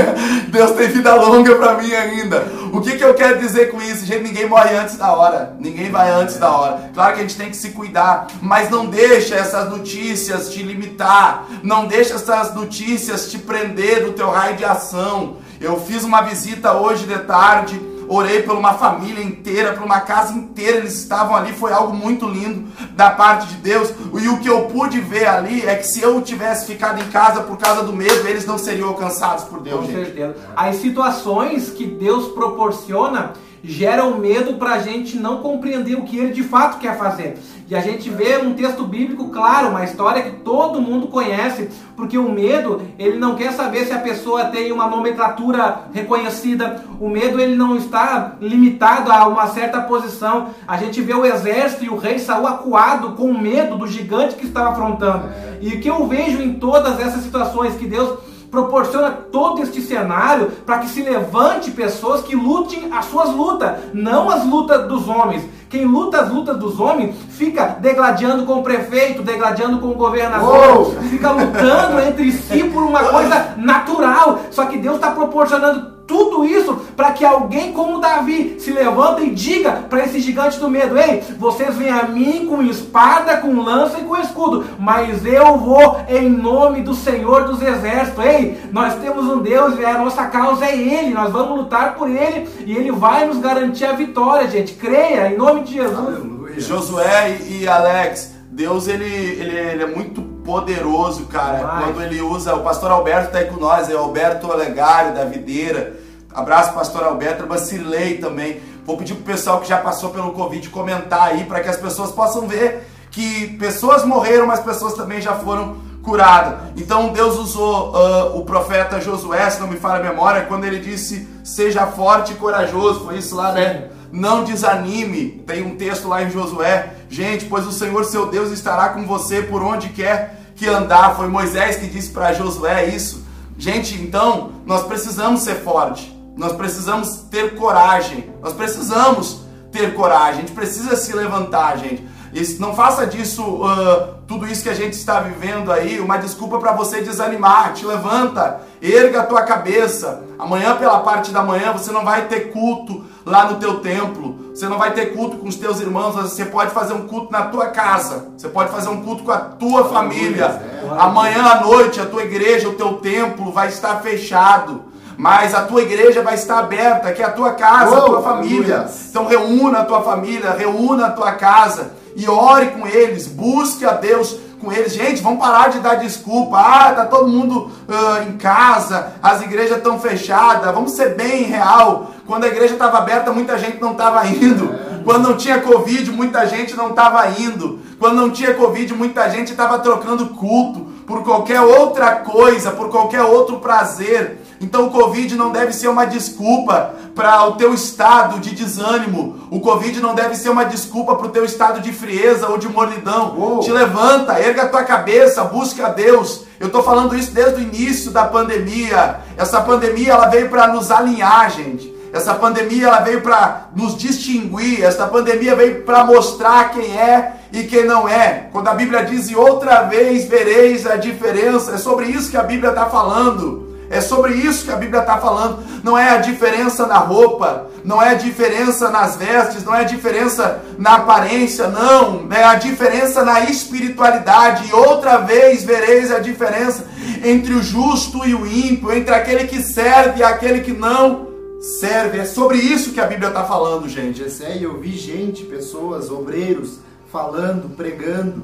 [0.48, 2.46] Deus tem vida longa pra mim ainda.
[2.72, 4.06] O que, que eu quero dizer com isso?
[4.06, 5.54] Gente, ninguém morre antes da hora.
[5.60, 6.90] Ninguém vai antes da hora.
[6.94, 11.44] Claro que a gente tem que se cuidar, mas não deixa essas notícias te limitar.
[11.62, 15.36] Não deixa essas notícias te prender do teu raio de ação.
[15.60, 20.32] Eu fiz uma visita hoje de tarde, orei por uma família inteira, por uma casa
[20.32, 23.92] inteira, eles estavam ali, foi algo muito lindo da parte de Deus.
[24.20, 27.42] E o que eu pude ver ali é que se eu tivesse ficado em casa
[27.42, 30.04] por causa do medo, eles não seriam alcançados por Deus, Com gente.
[30.06, 30.36] certeza.
[30.56, 33.32] As situações que Deus proporciona
[33.66, 37.38] geram medo para a gente não compreender o que Ele de fato quer fazer.
[37.66, 42.18] E a gente vê um texto bíblico claro, uma história que todo mundo conhece, porque
[42.18, 46.84] o medo, ele não quer saber se a pessoa tem uma nomenclatura reconhecida.
[47.00, 50.50] O medo, ele não está limitado a uma certa posição.
[50.68, 54.46] A gente vê o exército e o rei Saul acuado com medo do gigante que
[54.46, 55.30] estava afrontando.
[55.60, 58.18] E o que eu vejo em todas essas situações que Deus
[58.54, 64.30] proporciona todo este cenário para que se levante pessoas que lutem as suas lutas, não
[64.30, 65.44] as lutas dos homens.
[65.74, 70.94] Quem luta as lutas dos homens fica degladiando com o prefeito, degladiando com o governador,
[71.10, 74.38] fica lutando entre si por uma coisa natural.
[74.52, 79.30] Só que Deus está proporcionando tudo isso para que alguém como Davi se levante e
[79.30, 83.98] diga para esse gigante do medo: Ei, vocês vêm a mim com espada, com lança
[83.98, 88.24] e com escudo, mas eu vou em nome do Senhor dos Exércitos.
[88.24, 92.08] Ei, nós temos um Deus e a nossa causa é Ele, nós vamos lutar por
[92.08, 94.74] Ele e Ele vai nos garantir a vitória, gente.
[94.74, 95.98] Creia em nome de Jesus.
[95.98, 96.60] Aleluia.
[96.60, 101.82] Josué e, e Alex, Deus ele, ele, ele é muito poderoso, cara.
[101.82, 105.24] Quando ele usa, o pastor Alberto tá aí com nós, é o Alberto Olegário da
[105.24, 105.96] Videira.
[106.32, 108.60] Abraço, pastor Alberto, Bacilei também.
[108.86, 112.12] Vou pedir pro pessoal que já passou pelo Covid comentar aí para que as pessoas
[112.12, 116.70] possam ver que pessoas morreram, mas pessoas também já foram curadas.
[116.76, 120.78] Então Deus usou ah, o profeta Josué, se não me falha a memória, quando ele
[120.78, 123.04] disse: "Seja forte e corajoso".
[123.04, 123.88] Foi isso lá, né?
[124.12, 125.42] Não desanime.
[125.46, 126.94] Tem um texto lá em Josué.
[127.08, 131.16] Gente, pois o Senhor seu Deus estará com você por onde quer que andar.
[131.16, 133.24] Foi Moisés que disse para Josué isso.
[133.56, 136.12] Gente, então nós precisamos ser forte.
[136.36, 138.30] Nós precisamos ter coragem.
[138.42, 139.40] Nós precisamos
[139.70, 140.38] ter coragem.
[140.38, 142.06] A gente precisa se levantar, gente.
[142.32, 146.58] Isso- não faça disso ah, tudo isso que a gente está vivendo aí uma desculpa
[146.58, 147.72] para você desanimar.
[147.74, 150.24] Te levanta, erga a tua cabeça.
[150.36, 154.52] Amanhã pela parte da manhã você não vai ter culto lá no teu templo.
[154.54, 156.14] Você não vai ter culto com os teus irmãos.
[156.14, 158.28] Você pode fazer um culto na tua casa.
[158.36, 160.62] Você pode fazer um culto com a tua família.
[160.98, 164.82] Amanhã à noite a tua igreja, o teu templo vai estar fechado.
[165.16, 168.22] Mas a tua igreja vai estar aberta, que é a tua casa, a Oh, tua
[168.22, 168.86] família.
[169.08, 173.92] Então reúna a tua família, reúna a tua casa e ore com eles, busque a
[173.92, 174.94] Deus com eles.
[174.94, 176.58] Gente, vamos parar de dar desculpa.
[176.58, 180.74] Ah, tá todo mundo ah, em casa, as igrejas estão fechadas.
[180.74, 182.10] Vamos ser bem real.
[182.26, 184.74] Quando a igreja estava aberta, muita gente não estava indo.
[185.04, 187.78] Quando não tinha Covid, muita gente não estava indo.
[187.98, 193.22] Quando não tinha Covid, muita gente estava trocando culto por qualquer outra coisa, por qualquer
[193.22, 194.40] outro prazer.
[194.64, 199.46] Então o Covid não deve ser uma desculpa para o teu estado de desânimo.
[199.50, 202.66] O Covid não deve ser uma desculpa para o teu estado de frieza ou de
[202.66, 203.60] mornidão.
[203.60, 206.44] Te levanta, erga a tua cabeça, busque a Deus.
[206.58, 209.16] Eu estou falando isso desde o início da pandemia.
[209.36, 211.94] Essa pandemia ela veio para nos alinhar, gente.
[212.10, 214.82] Essa pandemia ela veio para nos distinguir.
[214.82, 218.48] Essa pandemia veio para mostrar quem é e quem não é.
[218.50, 222.42] Quando a Bíblia diz e outra vez vereis a diferença, é sobre isso que a
[222.42, 223.73] Bíblia está falando.
[223.90, 225.62] É sobre isso que a Bíblia está falando.
[225.82, 229.84] Não é a diferença na roupa, não é a diferença nas vestes, não é a
[229.84, 232.26] diferença na aparência, não.
[232.30, 234.68] É a diferença na espiritualidade.
[234.68, 236.86] E outra vez vereis a diferença
[237.22, 241.28] entre o justo e o ímpio, entre aquele que serve e aquele que não
[241.60, 242.18] serve.
[242.18, 244.22] É sobre isso que a Bíblia está falando, gente.
[244.22, 246.78] E eu vi gente, pessoas, obreiros,
[247.10, 248.42] falando, pregando,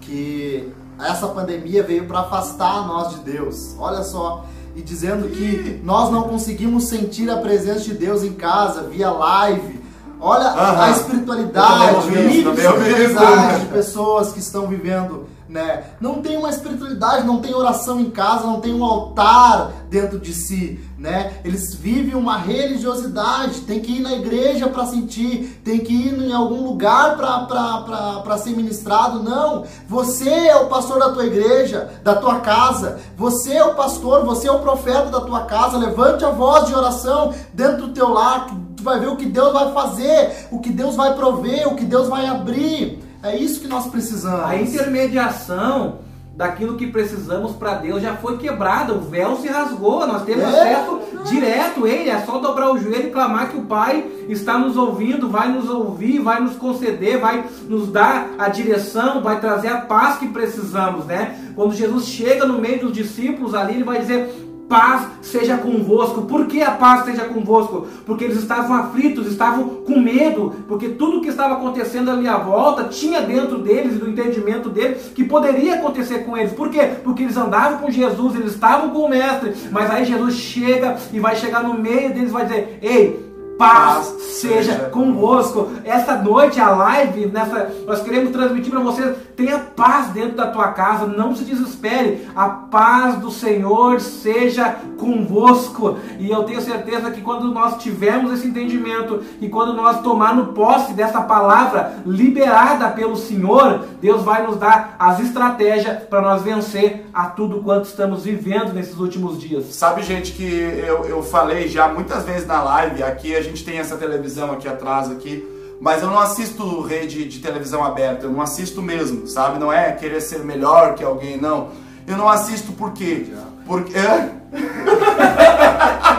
[0.00, 3.76] que essa pandemia veio para afastar nós de Deus.
[3.78, 4.44] Olha só,
[4.78, 9.80] e dizendo que nós não conseguimos sentir a presença de Deus em casa via live.
[10.20, 15.84] Olha a espiritualidade, a de pessoas que estão vivendo né?
[16.00, 20.34] Não tem uma espiritualidade, não tem oração em casa, não tem um altar dentro de
[20.34, 21.40] si, né?
[21.44, 26.32] Eles vivem uma religiosidade, tem que ir na igreja para sentir, tem que ir em
[26.32, 29.22] algum lugar para ser ministrado.
[29.22, 34.24] Não, você é o pastor da tua igreja, da tua casa, você é o pastor,
[34.24, 35.78] você é o profeta da tua casa.
[35.78, 39.52] Levante a voz de oração dentro do teu lar, tu vai ver o que Deus
[39.52, 43.04] vai fazer, o que Deus vai prover, o que Deus vai abrir.
[43.22, 44.46] É isso que nós precisamos.
[44.46, 46.07] A intermediação
[46.38, 50.46] daquilo que precisamos para Deus já foi quebrada, o véu se rasgou, nós temos é.
[50.46, 54.76] acesso direto ele, é só dobrar o joelho e clamar que o Pai está nos
[54.76, 59.78] ouvindo, vai nos ouvir, vai nos conceder, vai nos dar a direção, vai trazer a
[59.78, 61.52] paz que precisamos, né?
[61.56, 66.22] Quando Jesus chega no meio dos discípulos ali, ele vai dizer: paz seja convosco.
[66.22, 67.86] Por que a paz seja convosco?
[68.04, 72.84] Porque eles estavam aflitos, estavam com medo, porque tudo que estava acontecendo ali à volta
[72.84, 76.52] tinha dentro deles e do entendimento deles que poderia acontecer com eles.
[76.52, 76.90] Por quê?
[77.02, 81.18] Porque eles andavam com Jesus, eles estavam com o Mestre, mas aí Jesus chega e
[81.18, 83.27] vai chegar no meio deles e vai dizer: Ei,
[83.58, 85.68] paz seja convosco.
[85.84, 90.68] Essa noite, a live, nessa, nós queremos transmitir para vocês: tenha paz dentro da tua
[90.68, 92.28] casa, não se desespere.
[92.34, 95.98] A paz do Senhor seja convosco.
[96.18, 100.92] E eu tenho certeza que quando nós tivermos esse entendimento e quando nós tomarmos posse
[100.92, 107.26] dessa palavra liberada pelo Senhor, Deus vai nos dar as estratégias para nós vencer a
[107.26, 109.64] tudo quanto estamos vivendo nesses últimos dias.
[109.74, 113.78] Sabe, gente, que eu, eu falei já muitas vezes na live aqui, a gente tem
[113.78, 115.44] essa televisão aqui atrás aqui,
[115.80, 119.58] mas eu não assisto rede de televisão aberta, eu não assisto mesmo, sabe?
[119.58, 121.70] Não é querer ser melhor que alguém, não.
[122.06, 123.26] Eu não assisto por quê?
[123.66, 123.96] Porque...
[123.96, 124.30] É?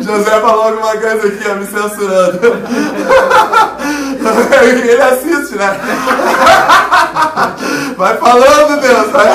[0.00, 2.40] José falou alguma coisa aqui, ó, me censurando.
[4.62, 5.66] Ele assiste, né?
[7.96, 9.10] Vai falando, Deus.
[9.10, 9.26] Vai.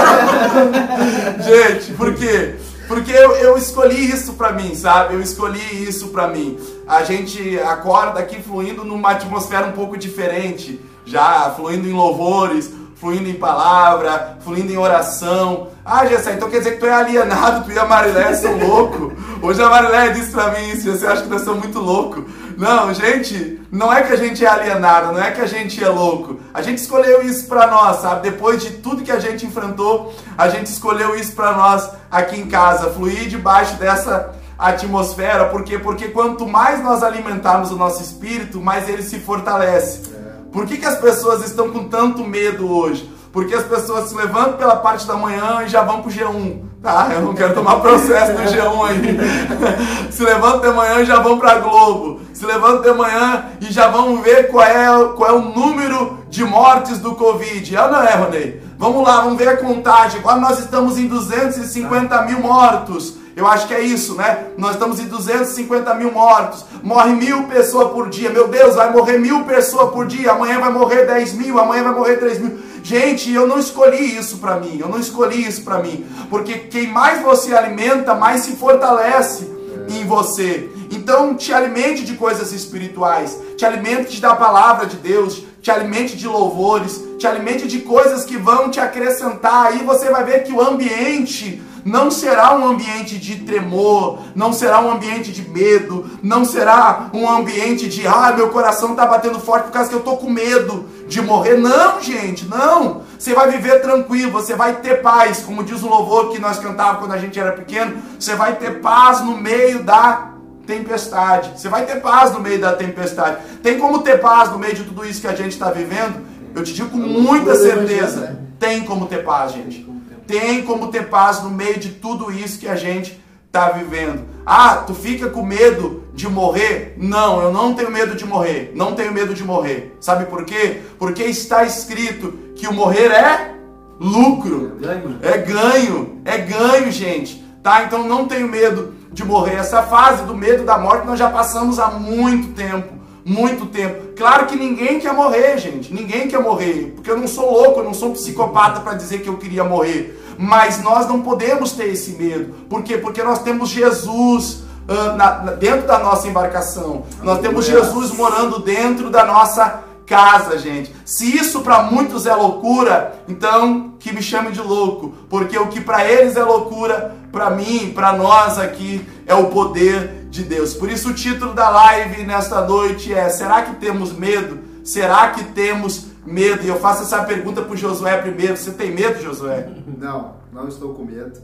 [1.43, 2.55] Gente, por quê?
[2.91, 5.13] Porque eu, eu escolhi isso pra mim, sabe?
[5.13, 6.59] Eu escolhi isso pra mim.
[6.85, 13.29] A gente acorda aqui fluindo numa atmosfera um pouco diferente, já fluindo em louvores, fluindo
[13.29, 15.69] em palavra, fluindo em oração.
[15.85, 19.13] Ah, Gessé, então quer dizer que tu é alienado, tu e a Marilé são louco.
[19.41, 22.25] Hoje a Marilé disse pra mim isso, você acha que nós somos muito louco.
[22.57, 25.87] Não, gente, não é que a gente é alienado, não é que a gente é
[25.87, 26.39] louco.
[26.53, 28.29] A gente escolheu isso pra nós, sabe?
[28.29, 32.47] Depois de tudo que a gente enfrentou, a gente escolheu isso pra nós aqui em
[32.47, 38.87] casa, fluir debaixo dessa atmosfera, porque porque quanto mais nós alimentarmos o nosso espírito, mais
[38.87, 40.11] ele se fortalece.
[40.51, 43.09] Por que, que as pessoas estão com tanto medo hoje?
[43.31, 46.70] Porque as pessoas se levantam pela parte da manhã e já vão pro G1.
[46.81, 47.09] Tá?
[47.13, 50.09] Eu não quero tomar processo no G1 aí.
[50.09, 52.21] se levantam de manhã e já vão pra Globo.
[52.33, 56.43] Se levantam de manhã e já vão ver qual é, qual é o número de
[56.43, 57.77] mortes do Covid.
[57.77, 58.63] Ou não é, Ronei?
[58.79, 60.21] Vamos lá, vamos ver a contagem.
[60.21, 63.21] Agora nós estamos em 250 mil mortos.
[63.35, 64.47] Eu acho que é isso, né?
[64.57, 66.65] Nós estamos em 250 mil mortos.
[66.81, 68.31] Morre mil pessoas por dia.
[68.31, 70.31] Meu Deus, vai morrer mil pessoas por dia.
[70.31, 71.59] Amanhã vai morrer 10 mil.
[71.59, 72.59] Amanhã vai morrer 3 mil.
[72.83, 74.77] Gente, eu não escolhi isso para mim.
[74.79, 76.05] Eu não escolhi isso para mim.
[76.29, 79.49] Porque quem mais você alimenta, mais se fortalece
[79.89, 80.69] em você.
[80.91, 83.37] Então, te alimente de coisas espirituais.
[83.57, 85.43] Te alimente da palavra de Deus.
[85.61, 87.01] Te alimente de louvores.
[87.17, 89.67] Te alimente de coisas que vão te acrescentar.
[89.67, 94.79] Aí você vai ver que o ambiente não será um ambiente de tremor, não será
[94.79, 99.63] um ambiente de medo, não será um ambiente de, ah, meu coração está batendo forte
[99.63, 101.57] por causa que eu estou com medo de morrer.
[101.57, 103.03] Não, gente, não.
[103.19, 106.99] Você vai viver tranquilo, você vai ter paz, como diz o louvor que nós cantávamos
[106.99, 110.31] quando a gente era pequeno, você vai ter paz no meio da
[110.65, 111.59] tempestade.
[111.59, 113.37] Você vai ter paz no meio da tempestade.
[113.61, 116.25] Tem como ter paz no meio de tudo isso que a gente está vivendo?
[116.55, 118.39] Eu te digo com muita certeza.
[118.57, 119.91] Tem como ter paz, gente
[120.31, 123.20] tem como ter paz no meio de tudo isso que a gente
[123.51, 124.21] está vivendo.
[124.45, 126.95] Ah, tu fica com medo de morrer?
[126.97, 128.71] Não, eu não tenho medo de morrer.
[128.73, 129.95] Não tenho medo de morrer.
[129.99, 130.81] Sabe por quê?
[130.97, 133.53] Porque está escrito que o morrer é
[133.99, 134.77] lucro.
[134.81, 135.19] É ganho.
[135.21, 137.43] É ganho, é ganho, gente.
[137.61, 137.83] Tá?
[137.83, 139.55] Então não tenho medo de morrer.
[139.55, 144.13] Essa fase do medo da morte nós já passamos há muito tempo muito tempo.
[144.15, 145.93] Claro que ninguém quer morrer, gente.
[145.93, 146.93] Ninguém quer morrer.
[146.95, 149.63] Porque eu não sou louco, eu não sou um psicopata para dizer que eu queria
[149.63, 150.19] morrer.
[150.41, 152.65] Mas nós não podemos ter esse medo.
[152.67, 152.97] Por quê?
[152.97, 157.03] Porque nós temos Jesus uh, na, na, dentro da nossa embarcação.
[157.21, 160.91] Nós temos Jesus morando dentro da nossa casa, gente.
[161.05, 165.79] Se isso para muitos é loucura, então que me chame de louco, porque o que
[165.79, 170.73] para eles é loucura, para mim, para nós aqui é o poder de Deus.
[170.73, 174.57] Por isso o título da live nesta noite é: será que temos medo?
[174.83, 176.63] Será que temos medo?
[176.63, 178.57] E eu faço essa pergunta para o Josué primeiro.
[178.57, 179.69] Você tem medo, Josué?
[179.97, 181.39] Não, não estou com medo.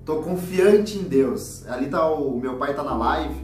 [0.00, 1.66] Estou confiante em Deus.
[1.68, 3.34] Ali tá o meu pai está na live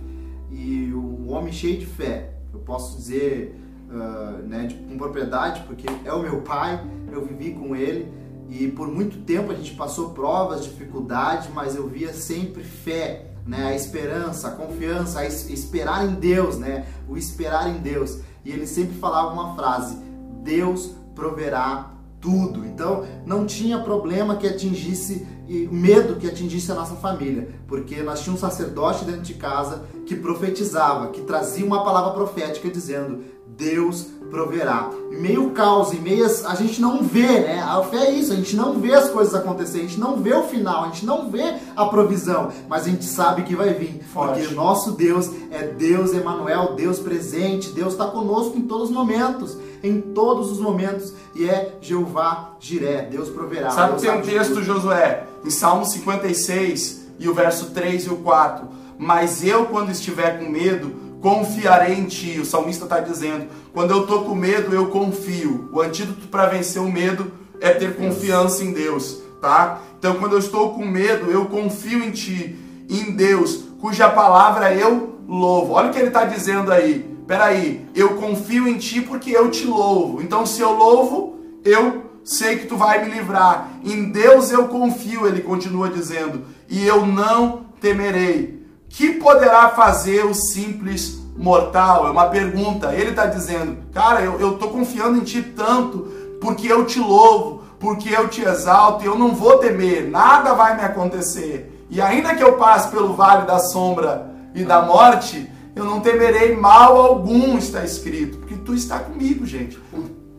[0.50, 2.34] e um homem cheio de fé.
[2.52, 3.60] Eu posso dizer
[3.90, 6.82] uh, né, de, com propriedade, porque é o meu pai,
[7.12, 8.10] eu vivi com ele
[8.48, 13.68] e por muito tempo a gente passou provas, dificuldades, mas eu via sempre fé, né,
[13.68, 18.20] a esperança, a confiança, a es esperar em Deus, né, o esperar em Deus.
[18.44, 19.96] E ele sempre falava uma frase:
[20.44, 21.90] Deus proverá
[22.20, 22.64] tudo.
[22.64, 28.20] Então não tinha problema que atingisse e medo que atingisse a nossa família, porque nós
[28.20, 33.24] tínhamos um sacerdote dentro de casa que profetizava, que trazia uma palavra profética dizendo:
[33.56, 34.90] Deus proverá.
[35.12, 37.62] Em meio caos, em meias, a gente não vê, né?
[37.62, 40.34] A fé é isso, a gente não vê as coisas acontecer, a gente não vê
[40.34, 44.02] o final, a gente não vê a provisão, mas a gente sabe que vai vir,
[44.12, 44.40] Forte.
[44.40, 49.56] porque nosso Deus é Deus Emanuel, Deus presente, Deus está conosco em todos os momentos,
[49.82, 53.70] em todos os momentos, e é Jeová Jiré, Deus proverá.
[53.70, 58.16] Sabe Deus tem um texto, Josué, em Salmo 56, e o verso 3 e o
[58.16, 58.66] 4,
[58.98, 62.38] mas eu quando estiver com medo, confiarei em ti.
[62.38, 65.70] O salmista está dizendo: quando eu estou com medo, eu confio.
[65.72, 69.80] O antídoto para vencer o medo é ter confiança em Deus, tá?
[69.98, 72.58] Então, quando eu estou com medo, eu confio em ti,
[72.90, 75.72] em Deus, cuja palavra eu louvo.
[75.72, 77.10] Olha o que ele está dizendo aí.
[77.26, 80.20] Peraí, eu confio em ti porque eu te louvo.
[80.20, 83.70] Então, se eu louvo, eu sei que tu vai me livrar.
[83.82, 88.53] Em Deus eu confio, ele continua dizendo, e eu não temerei
[88.96, 92.06] que poderá fazer o simples mortal?
[92.06, 92.94] É uma pergunta.
[92.94, 95.98] Ele está dizendo, cara, eu estou confiando em ti tanto,
[96.40, 100.76] porque eu te louvo, porque eu te exalto, e eu não vou temer, nada vai
[100.76, 101.86] me acontecer.
[101.90, 106.54] E ainda que eu passe pelo vale da sombra e da morte, eu não temerei
[106.56, 109.76] mal algum, está escrito, porque tu está comigo, gente.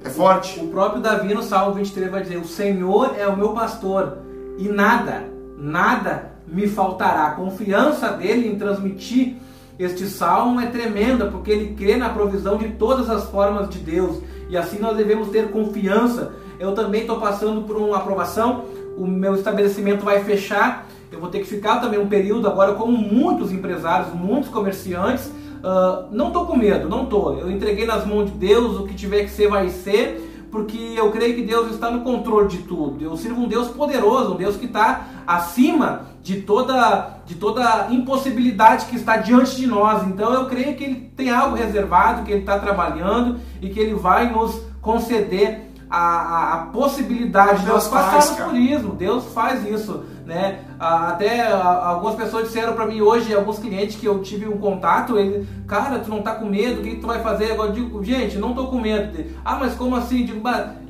[0.01, 0.61] É forte.
[0.61, 4.19] O próprio Davi no Salmo 23 vai dizer: O Senhor é o meu pastor,
[4.57, 7.27] e nada, nada me faltará.
[7.27, 9.35] A confiança dele em transmitir
[9.77, 14.21] este salmo é tremenda, porque ele crê na provisão de todas as formas de Deus.
[14.49, 16.33] E assim nós devemos ter confiança.
[16.59, 18.63] Eu também estou passando por uma aprovação,
[18.97, 20.87] o meu estabelecimento vai fechar.
[21.11, 25.27] Eu vou ter que ficar também um período agora, como muitos empresários, muitos comerciantes.
[25.27, 27.37] Uh, não estou com medo, não estou.
[27.37, 31.11] Eu entreguei nas mãos de Deus, o que tiver que ser, vai ser porque eu
[31.11, 33.03] creio que Deus está no controle de tudo.
[33.03, 38.85] Eu sirvo um Deus poderoso, um Deus que está acima de toda, de toda impossibilidade
[38.85, 40.07] que está diante de nós.
[40.07, 43.95] Então eu creio que Ele tem algo reservado, que Ele está trabalhando e que Ele
[43.95, 48.87] vai nos conceder a, a, a possibilidade de nós passarmos por isso.
[48.91, 50.05] Deus faz isso.
[50.25, 50.59] Né?
[50.79, 55.47] Até algumas pessoas disseram para mim hoje, alguns clientes que eu tive um contato, ele,
[55.67, 57.51] cara, tu não tá com medo, o que, tu vai fazer?
[57.51, 59.25] Agora eu digo, gente, não tô com medo.
[59.43, 60.25] Ah, mas como assim?
[60.25, 60.41] Digo,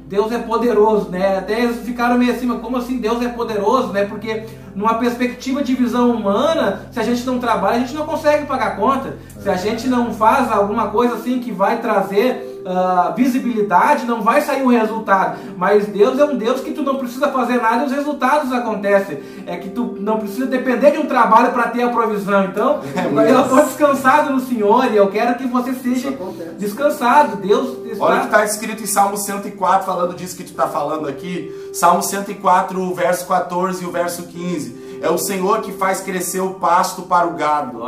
[0.07, 1.37] Deus é poderoso, né?
[1.37, 4.05] Até eles ficaram meio assim, mas como assim Deus é poderoso, né?
[4.05, 4.43] Porque
[4.75, 8.75] numa perspectiva de visão humana, se a gente não trabalha, a gente não consegue pagar
[8.75, 9.17] conta.
[9.39, 14.41] Se a gente não faz alguma coisa assim que vai trazer uh, visibilidade, não vai
[14.41, 15.39] sair o resultado.
[15.55, 19.19] Mas Deus é um Deus que tu não precisa fazer nada e os resultados acontecem.
[19.45, 22.45] É que tu não precisa depender de um trabalho para ter a provisão.
[22.45, 26.17] Então, é, eu estou descansado no Senhor e eu quero que você seja
[26.57, 27.37] descansado.
[27.37, 28.03] Deus está...
[28.03, 31.53] Olha o que está escrito em Salmo 104, falando disso que tu está falando aqui.
[31.73, 34.85] Salmo 104, o verso 14 e o verso 15.
[35.01, 37.79] É o Senhor que faz crescer o pasto para o gado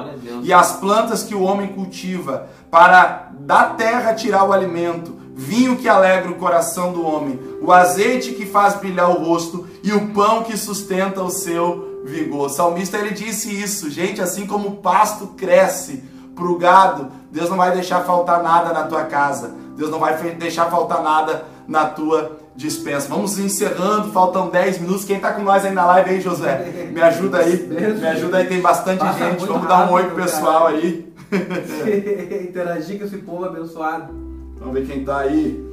[0.44, 5.88] e as plantas que o homem cultiva para da terra tirar o alimento, vinho que
[5.88, 10.44] alegra o coração do homem, o azeite que faz brilhar o rosto e o pão
[10.44, 12.48] que sustenta o seu vigor.
[12.48, 16.04] O salmista ele disse isso, gente, assim como o pasto cresce
[16.36, 20.18] para o gado, Deus não vai deixar faltar nada na tua casa, Deus não vai
[20.34, 23.08] deixar faltar nada na tua dispensa.
[23.08, 25.06] Vamos encerrando, faltam 10 minutos.
[25.06, 26.90] Quem está com nós aí na live aí, José?
[26.92, 27.56] Me ajuda aí,
[27.98, 29.46] me ajuda aí, tem bastante gente.
[29.46, 31.07] Vamos dar um oi pro pessoal aí.
[32.48, 34.14] Interagir com esse povo abençoado.
[34.60, 35.64] Vamos ver quem tá aí.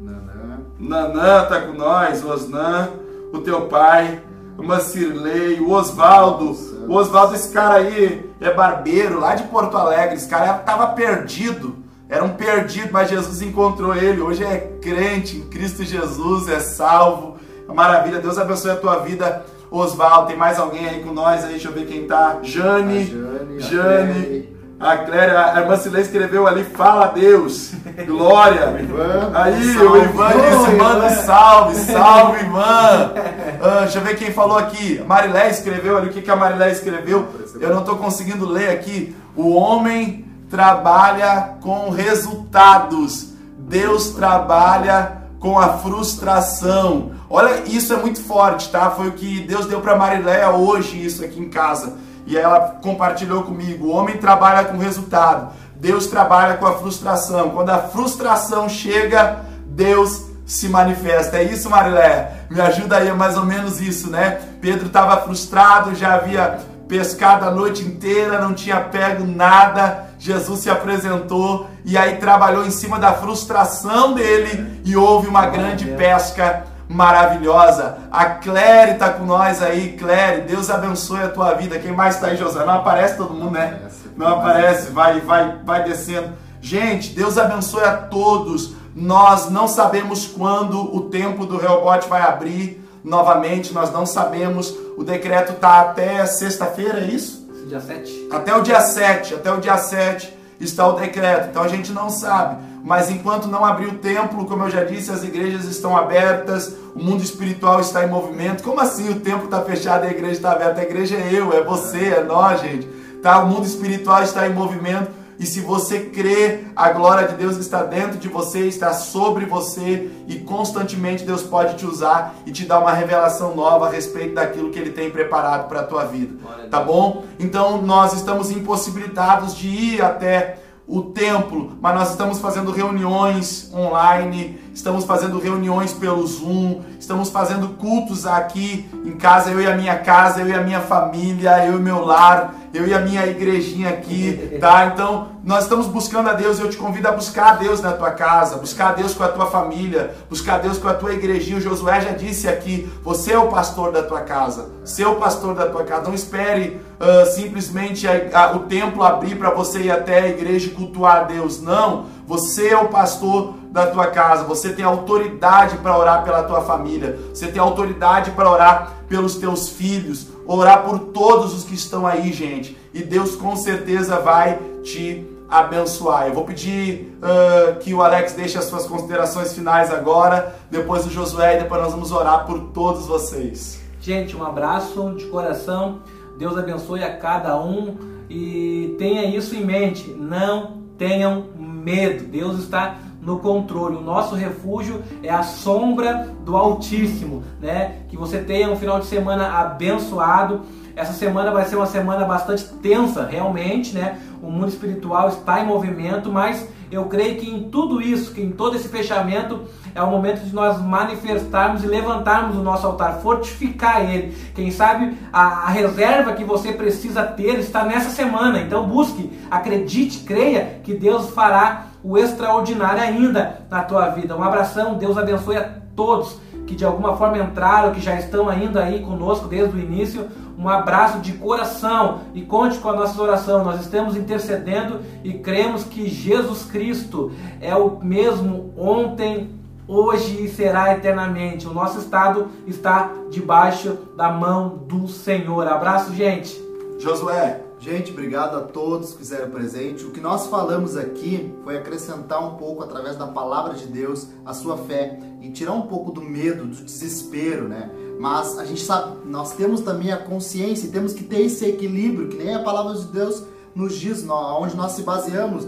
[0.00, 0.60] Nanã.
[0.78, 2.90] Nanã tá com nós, Osnan,
[3.32, 4.20] o teu pai,
[4.58, 6.50] o Macirley, o Osvaldo.
[6.88, 10.16] O Osvaldo, esse cara aí é barbeiro lá de Porto Alegre.
[10.16, 11.76] Esse cara tava perdido.
[12.08, 14.20] Era um perdido, mas Jesus encontrou ele.
[14.20, 17.36] Hoje é crente em Cristo Jesus, é salvo.
[17.66, 18.20] Maravilha.
[18.20, 19.44] Deus abençoe a tua vida.
[19.70, 21.52] Osvaldo, tem mais alguém aí com nós aí?
[21.52, 22.38] Deixa eu ver quem tá.
[22.42, 23.00] Jane.
[23.00, 23.60] A Jane.
[23.60, 24.54] Jane.
[24.80, 27.72] A Cléria, a irmã Cilê escreveu ali, fala a Deus,
[28.06, 28.76] glória.
[28.80, 29.86] Ivan, Aí, salve.
[29.86, 33.12] o Ivan disse, manda salve, salve, Ivan.
[33.66, 35.00] Ah, deixa eu ver quem falou aqui.
[35.00, 37.26] A Marilé escreveu ali, o que, que a Marilé escreveu?
[37.58, 39.16] Eu não estou conseguindo ler aqui.
[39.34, 47.12] O homem trabalha com resultados, Deus trabalha com a frustração.
[47.30, 48.90] Olha, isso é muito forte, tá?
[48.90, 51.94] Foi o que Deus deu para Mariléia hoje, isso aqui em casa.
[52.26, 53.86] E ela compartilhou comigo.
[53.86, 57.50] O homem trabalha com resultado, Deus trabalha com a frustração.
[57.50, 61.38] Quando a frustração chega, Deus se manifesta.
[61.38, 62.46] É isso, Marilé?
[62.50, 64.40] Me ajuda aí, é mais ou menos isso, né?
[64.60, 66.58] Pedro estava frustrado, já havia
[66.88, 70.04] pescado a noite inteira, não tinha pego nada.
[70.18, 75.86] Jesus se apresentou e aí trabalhou em cima da frustração dele e houve uma grande
[75.86, 76.64] pesca
[76.94, 77.98] maravilhosa.
[78.10, 81.78] A Claire está com nós aí, Claire, Deus abençoe a tua vida.
[81.78, 82.64] Quem mais está aí, José?
[82.64, 83.80] Não aparece todo mundo, né?
[84.16, 86.32] Não aparece, vai, vai, vai descendo.
[86.60, 88.74] Gente, Deus abençoe a todos.
[88.94, 94.72] Nós não sabemos quando o tempo do Reobote vai abrir novamente, nós não sabemos.
[94.96, 97.44] O decreto está até sexta-feira, é isso?
[97.68, 98.28] Dia 7.
[98.30, 101.48] Até o dia 7, até o dia 7 está o decreto.
[101.50, 102.62] Então a gente não sabe.
[102.84, 107.02] Mas enquanto não abrir o templo, como eu já disse, as igrejas estão abertas, o
[107.02, 108.62] mundo espiritual está em movimento.
[108.62, 110.82] Como assim o templo está fechado e a igreja está aberta?
[110.82, 112.86] A igreja é eu, é você, é nós, gente.
[113.22, 113.42] Tá?
[113.42, 115.10] O mundo espiritual está em movimento.
[115.38, 120.10] E se você crê, a glória de Deus está dentro de você, está sobre você
[120.28, 124.70] e constantemente Deus pode te usar e te dar uma revelação nova a respeito daquilo
[124.70, 126.36] que Ele tem preparado para a tua vida.
[126.70, 127.24] Tá bom?
[127.40, 134.58] Então nós estamos impossibilitados de ir até o templo, mas nós estamos fazendo reuniões online,
[134.74, 139.96] estamos fazendo reuniões pelo Zoom, estamos fazendo cultos aqui em casa, eu e a minha
[139.96, 143.90] casa, eu e a minha família, eu e meu lar, eu e a minha igrejinha
[143.90, 144.86] aqui, tá?
[144.86, 147.92] Então, nós estamos buscando a Deus e eu te convido a buscar a Deus na
[147.92, 151.12] tua casa, buscar a Deus com a tua família, buscar a Deus com a tua
[151.12, 151.58] igrejinha.
[151.58, 155.54] O Josué já disse aqui: você é o pastor da tua casa, ser o pastor
[155.54, 156.02] da tua casa.
[156.02, 160.66] Não espere uh, simplesmente a, a, o templo abrir para você ir até a igreja
[160.66, 161.60] e cultuar a Deus.
[161.60, 166.60] Não, você é o pastor da tua casa, você tem autoridade para orar pela tua
[166.60, 172.06] família, você tem autoridade para orar pelos teus filhos, orar por todos os que estão
[172.06, 172.78] aí, gente.
[172.94, 176.28] E Deus com certeza vai te abençoar.
[176.28, 181.10] Eu vou pedir uh, que o Alex deixe as suas considerações finais agora, depois o
[181.10, 183.80] Josué e depois nós vamos orar por todos vocês.
[184.00, 185.98] Gente, um abraço de coração.
[186.38, 187.96] Deus abençoe a cada um
[188.30, 190.10] e tenha isso em mente.
[190.10, 192.22] Não tenham medo.
[192.24, 193.96] Deus está no controle.
[193.96, 197.96] O nosso refúgio é a sombra do Altíssimo, né?
[198.08, 200.60] Que você tenha um final de semana abençoado.
[200.94, 204.20] Essa semana vai ser uma semana bastante tensa, realmente, né?
[204.42, 208.52] O mundo espiritual está em movimento, mas eu creio que em tudo isso, que em
[208.52, 209.62] todo esse fechamento,
[209.94, 214.36] é o momento de nós manifestarmos e levantarmos o nosso altar, fortificar ele.
[214.54, 218.60] Quem sabe a, a, reserva que você precisa ter está nessa semana.
[218.60, 224.36] Então busque, acredite, creia que Deus fará o extraordinário ainda na tua vida.
[224.36, 228.82] Um abração, Deus abençoe a todos que de alguma forma entraram, que já estão ainda
[228.82, 230.28] aí conosco desde o início.
[230.58, 233.64] Um abraço de coração e conte com a nossa oração.
[233.64, 239.50] Nós estamos intercedendo e cremos que Jesus Cristo é o mesmo ontem,
[239.86, 241.66] hoje e será eternamente.
[241.66, 245.66] O nosso estado está debaixo da mão do Senhor.
[245.66, 246.62] Abraço, gente.
[246.98, 247.60] Josué.
[247.84, 250.06] Gente, obrigado a todos que fizeram presente.
[250.06, 254.54] O que nós falamos aqui foi acrescentar um pouco, através da palavra de Deus, a
[254.54, 257.90] sua fé e tirar um pouco do medo, do desespero, né?
[258.18, 262.30] Mas a gente sabe, nós temos também a consciência e temos que ter esse equilíbrio,
[262.30, 265.66] que nem a palavra de Deus nos diz, onde nós se baseamos.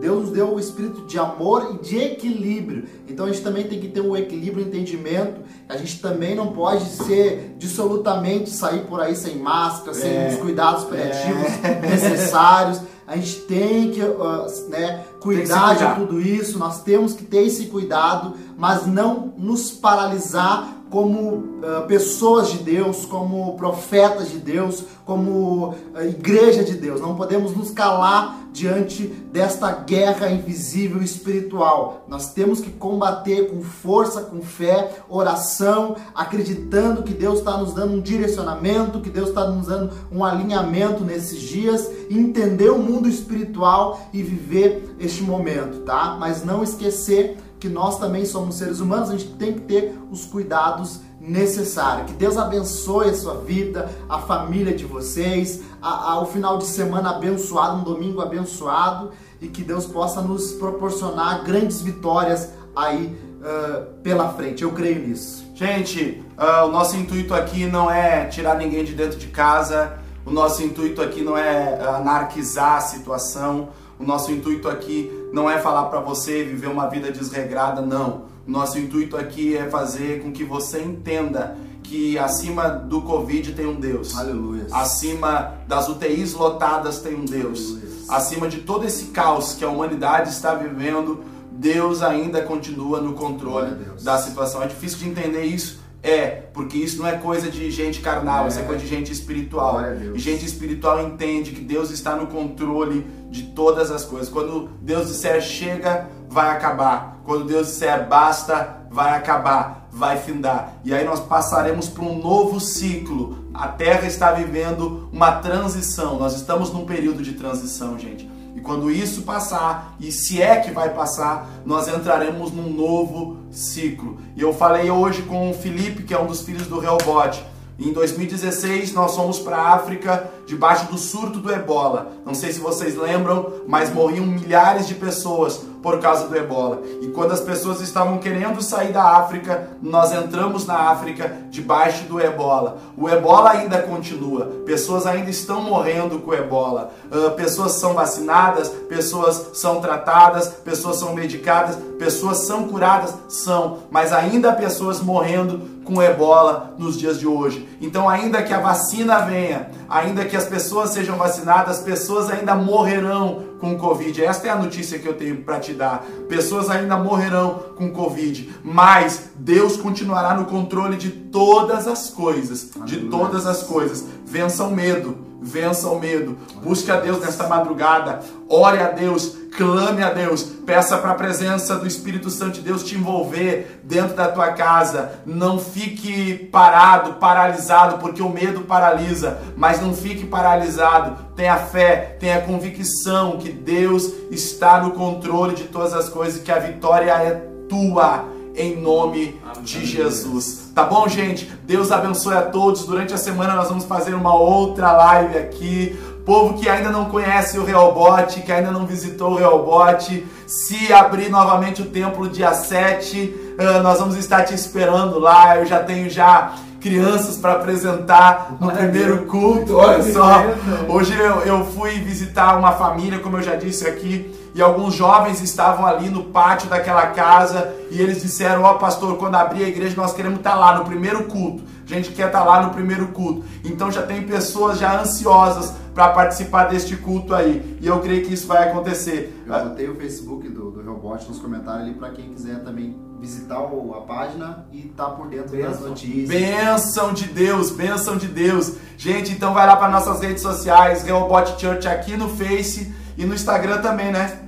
[0.00, 2.84] Deus nos deu o espírito de amor e de equilíbrio.
[3.08, 5.40] Então a gente também tem que ter o um equilíbrio, um entendimento.
[5.68, 10.28] A gente também não pode ser dissolutamente sair por aí sem máscara, sem É.
[10.32, 11.80] os cuidados paliativos É.
[11.80, 12.80] necessários.
[13.06, 15.94] A gente tem que uh, né, cuidar, cuidar.
[15.94, 16.58] de tudo isso.
[16.58, 23.04] Nós temos que ter esse cuidado, mas não nos paralisar como uh, pessoas de Deus,
[23.04, 27.00] como profetas de Deus, como uh, igreja de Deus.
[27.00, 32.04] Não podemos nos calar diante desta guerra invisível espiritual.
[32.08, 37.94] Nós temos que combater com força, com fé, oração, acreditando que Deus está nos dando
[37.94, 44.00] um direcionamento, que Deus está nos dando um alinhamento nesses dias, entender o mundo espiritual
[44.12, 46.16] e viver este momento, tá?
[46.18, 50.24] Mas não esquecer que nós também somos seres humanos, a gente tem que ter os
[50.24, 52.10] cuidados necessários.
[52.10, 56.64] Que Deus abençoe a sua vida, a família de vocês, a, a, o final de
[56.64, 64.00] semana abençoado, um domingo abençoado e que Deus possa nos proporcionar grandes vitórias aí uh,
[64.02, 64.62] pela frente.
[64.62, 65.44] Eu creio nisso.
[65.54, 70.30] Gente, uh, o nosso intuito aqui não é tirar ninguém de dentro de casa, o
[70.30, 75.84] nosso intuito aqui não é anarquizar a situação, o nosso intuito aqui não é falar
[75.84, 78.28] para você viver uma vida desregrada, não.
[78.46, 83.66] O nosso intuito aqui é fazer com que você entenda que acima do Covid tem
[83.66, 84.16] um Deus.
[84.16, 84.66] Aleluia.
[84.70, 87.70] Acima das UTIs lotadas tem um Deus.
[87.70, 87.88] Aleluia.
[88.08, 93.74] Acima de todo esse caos que a humanidade está vivendo, Deus ainda continua no controle
[94.02, 94.62] da situação.
[94.62, 95.80] É difícil de entender isso.
[96.08, 98.48] É, porque isso não é coisa de gente carnal, é.
[98.48, 99.78] isso é coisa de gente espiritual.
[100.14, 104.30] E gente espiritual entende que Deus está no controle de todas as coisas.
[104.30, 107.20] Quando Deus disser chega, vai acabar.
[107.26, 110.76] Quando Deus disser basta, vai acabar, vai findar.
[110.82, 113.44] E aí nós passaremos para um novo ciclo.
[113.52, 116.18] A Terra está vivendo uma transição.
[116.18, 118.37] Nós estamos num período de transição, gente.
[118.56, 124.18] E quando isso passar, e se é que vai passar, nós entraremos num novo ciclo.
[124.36, 127.44] E eu falei hoje com o Felipe, que é um dos filhos do Reobote.
[127.78, 132.12] Em 2016, nós fomos para a África debaixo do surto do ebola.
[132.24, 136.82] Não sei se vocês lembram, mas morriam milhares de pessoas por causa do ebola.
[137.02, 142.18] E quando as pessoas estavam querendo sair da África, nós entramos na África debaixo do
[142.18, 142.78] ebola.
[142.96, 146.92] O ebola ainda continua, pessoas ainda estão morrendo com o ebola.
[147.12, 154.14] Uh, pessoas são vacinadas, pessoas são tratadas, pessoas são medicadas, pessoas são curadas, são, mas
[154.14, 157.66] ainda pessoas morrendo com ebola nos dias de hoje.
[157.80, 163.44] Então, ainda que a vacina venha, ainda que as pessoas sejam vacinadas, pessoas ainda morrerão
[163.60, 164.24] com Covid.
[164.24, 166.04] Esta é a notícia que eu tenho para te dar.
[166.28, 173.08] Pessoas ainda morrerão com Covid, mas Deus continuará no controle de todas as coisas, de
[173.08, 174.04] todas as coisas.
[174.24, 176.36] Vença o medo vença o medo.
[176.62, 181.76] Busque a Deus nesta madrugada, ore a Deus, clame a Deus, peça para a presença
[181.76, 185.20] do Espírito Santo de Deus te envolver dentro da tua casa.
[185.24, 191.16] Não fique parado, paralisado, porque o medo paralisa, mas não fique paralisado.
[191.34, 196.58] Tenha fé, tenha convicção que Deus está no controle de todas as coisas que a
[196.58, 197.30] vitória é
[197.68, 198.24] tua
[198.58, 199.62] em nome Amém.
[199.62, 200.72] de Jesus.
[200.74, 201.50] Tá bom, gente?
[201.64, 202.84] Deus abençoe a todos.
[202.84, 205.96] Durante a semana nós vamos fazer uma outra live aqui.
[206.28, 211.30] Povo que ainda não conhece o Reobote, que ainda não visitou o Reobote, se abrir
[211.30, 215.56] novamente o templo dia 7, ah, nós vamos estar te esperando lá.
[215.56, 216.52] Eu já tenho já
[216.82, 219.74] crianças para apresentar no primeiro culto.
[219.76, 220.44] Olha só,
[220.86, 225.40] hoje eu, eu fui visitar uma família, como eu já disse aqui, e alguns jovens
[225.40, 229.68] estavam ali no pátio daquela casa e eles disseram: Ó, oh, pastor, quando abrir a
[229.68, 231.62] igreja, nós queremos estar lá no primeiro culto.
[231.88, 233.46] Gente quer estar tá lá no primeiro culto.
[233.64, 237.78] Então já tem pessoas já ansiosas para participar deste culto aí.
[237.80, 239.42] E eu creio que isso vai acontecer.
[239.46, 243.56] Eu botei o Facebook do, do Robot nos comentários ali para quem quiser também visitar
[243.56, 245.70] a página e estar tá por dentro benção.
[245.70, 246.28] das notícias.
[246.28, 248.74] Benção de Deus, benção de Deus.
[248.98, 253.34] Gente, então vai lá para nossas redes sociais, Rehoboth Church aqui no Face e no
[253.34, 254.40] Instagram também, né?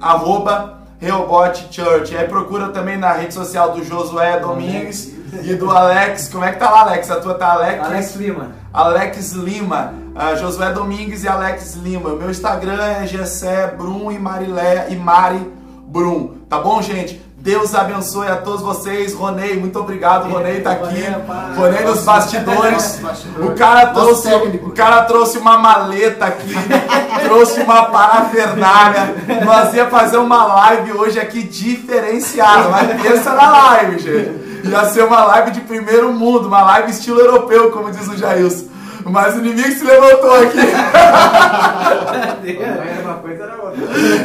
[0.00, 2.16] arroba Rehoboth Church.
[2.16, 6.28] Aí procura também na rede social do Josué Domingues e do Alex.
[6.28, 7.10] Como é que tá lá, Alex?
[7.10, 7.84] A tua tá Alex?
[7.84, 8.52] Alex Lima.
[8.72, 9.94] Alex Lima.
[10.14, 12.14] Uh, Josué Domingues e Alex Lima.
[12.14, 15.50] Meu Instagram é Gessé Brum e Marilé e Mari
[15.86, 16.34] Brum.
[16.48, 17.24] Tá bom, gente?
[17.44, 19.12] Deus abençoe a todos vocês.
[19.12, 20.30] Ronei, muito obrigado.
[20.30, 21.04] Ronei tá aqui.
[21.54, 23.02] Ronei nos bastidores.
[23.38, 26.54] O cara trouxe, o cara trouxe uma maleta aqui,
[27.22, 29.14] trouxe uma parafernália.
[29.44, 34.43] Nós ia fazer uma live hoje aqui diferenciada, mas pensa na live, gente.
[34.64, 38.74] Ia ser uma live de primeiro mundo, uma live estilo europeu, como diz o Jailson.
[39.04, 40.58] Mas o inimigo se levantou aqui.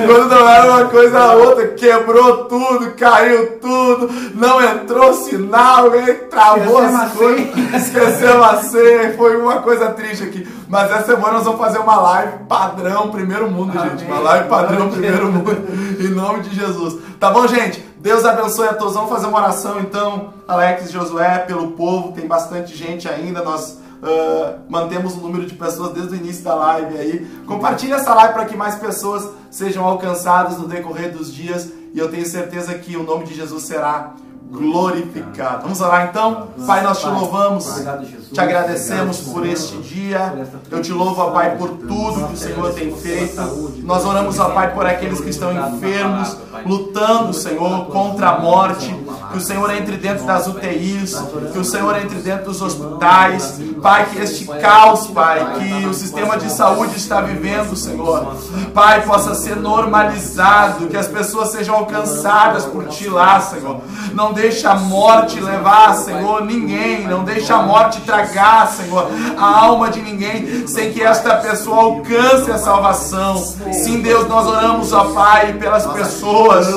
[0.05, 1.67] Quando não era uma coisa, era outra.
[1.69, 5.91] Quebrou tudo, caiu tudo, não entrou sinal,
[6.29, 7.47] travou as coisas.
[7.73, 9.13] Esqueceu a senha.
[9.17, 10.47] Foi uma coisa triste aqui.
[10.69, 13.91] Mas essa semana nós vamos fazer uma live padrão primeiro mundo, Amém.
[13.91, 14.05] gente.
[14.05, 15.57] Uma live padrão primeiro mundo.
[15.99, 16.95] Em nome de Jesus.
[17.19, 17.88] Tá bom, gente?
[17.99, 18.93] Deus abençoe a todos.
[18.93, 22.13] Vamos fazer uma oração então, Alex e Josué, pelo povo.
[22.13, 23.43] Tem bastante gente ainda.
[23.43, 27.27] Nós Uh, mantemos o número de pessoas desde o início da live aí.
[27.45, 32.09] Compartilhe essa live para que mais pessoas sejam alcançadas no decorrer dos dias e eu
[32.09, 34.13] tenho certeza que o nome de Jesus será
[34.49, 35.63] glorificado.
[35.63, 36.47] Vamos orar então?
[36.65, 38.18] Pai, nós te louvamos, Obrigado, Jesus.
[38.31, 40.47] Te agradecemos por este dia.
[40.69, 43.73] Eu te louvo, ó Pai, por tudo que o Senhor tem feito.
[43.83, 48.95] Nós oramos, ó Pai, por aqueles que estão enfermos, lutando, Senhor, contra a morte.
[49.31, 51.15] Que o Senhor entre dentro das UTIs,
[51.51, 53.59] que o Senhor entre dentro dos hospitais.
[53.81, 58.35] Pai, que este caos, Pai, que o sistema de saúde está vivendo, Senhor,
[58.73, 63.81] Pai, possa ser normalizado, que as pessoas sejam alcançadas por Ti lá, Senhor.
[64.13, 67.07] Não deixe a morte levar, Senhor, ninguém.
[67.07, 72.51] Não deixe a morte tragar, Senhor, a alma de ninguém, sem que esta pessoa alcance
[72.51, 73.37] a salvação.
[73.71, 76.67] Sim, Deus, nós oramos, ó Pai, pelas pessoas.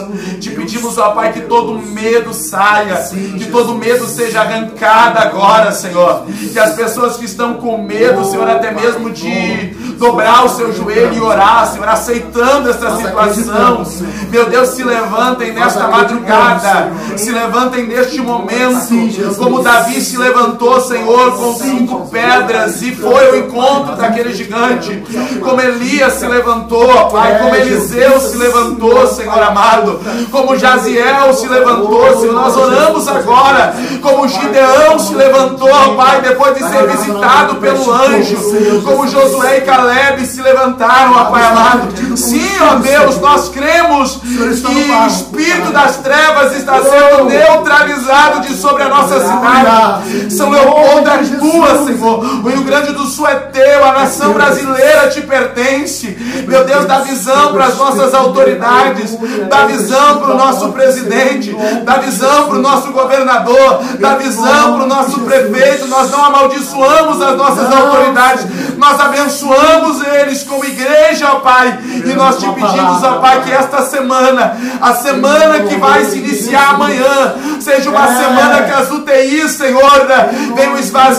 [0.41, 2.97] Te pedimos, ó Pai, que todo medo saia,
[3.39, 6.25] que todo medo seja arrancado agora, Senhor.
[6.53, 11.15] Que as pessoas que estão com medo, Senhor, até mesmo de dobrar o seu joelho
[11.15, 13.85] e orar, Senhor, aceitando essa situação.
[14.31, 18.89] Meu Deus, se levantem nesta madrugada, se levantem neste momento,
[19.37, 25.03] como Davi se levantou, Senhor, com cinco pedras e foi ao encontro daquele gigante,
[25.41, 32.21] como Elias se levantou, Pai, como Eliseu se levantou, Senhor amado, como Jaziel se levantou,
[32.21, 38.83] Senhor, nós oramos agora, como Gideão se levantou, Pai, depois de ser visitado pelo anjo,
[38.85, 42.17] como Josué e Caleb se levantaram, Pai amado.
[42.17, 48.83] Sim, ó Deus, nós cremos que o espírito das trevas está sendo neutralizado de sobre
[48.83, 50.33] a nossa cidade.
[50.33, 52.25] São Leopoldo é tua, Senhor.
[52.45, 56.17] O Rio Grande do Sul é teu, a nação brasileira te pertence.
[56.47, 59.17] Meu Deus, dá visão para as nossas autoridades,
[59.49, 64.85] dá visão para o nosso presidente, dá visão para o nosso governador, dá visão para
[64.85, 65.89] o nosso prefeito.
[65.89, 68.47] Nós não amaldiçoamos as nossas autoridades,
[68.77, 71.79] nós abençoamos eles como igreja, ó Pai.
[72.05, 76.75] E nós te pedimos, ó Pai, que esta semana, a semana que vai se iniciar
[76.75, 80.07] amanhã, seja uma semana que as UTIs, Senhor,
[80.55, 81.12] venham esvaziar,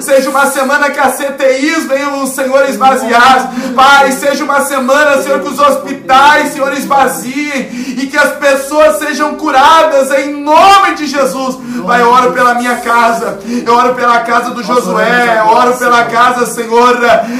[0.00, 5.48] seja uma semana que as CTIs venham, Senhor, esvaziar, Pai, seja uma semana, Senhor, que
[5.48, 11.56] os hospitais, Senhor, esvaziem e que as pessoas sejam curadas em nome de Jesus.
[11.86, 16.04] Pai, eu oro pela minha casa, eu oro pela casa do Josué, eu oro pela
[16.04, 16.98] casa, Senhor,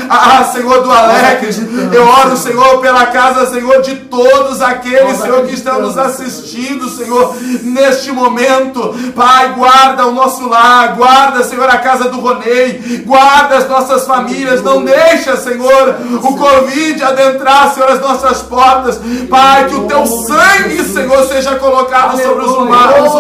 [0.09, 1.61] ah, Senhor do Alex,
[1.93, 7.35] eu oro, Senhor, pela casa, Senhor, de todos aqueles, Senhor, que estão nos assistindo, Senhor,
[7.63, 8.95] neste momento.
[9.15, 14.63] Pai, guarda o nosso lar, guarda, Senhor, a casa do Ronei, guarda as nossas famílias,
[14.63, 19.01] não deixa, Senhor, o Covid adentrar, Senhor, as nossas portas.
[19.29, 22.53] Pai, que o teu sangue, Senhor, seja colocado sobre os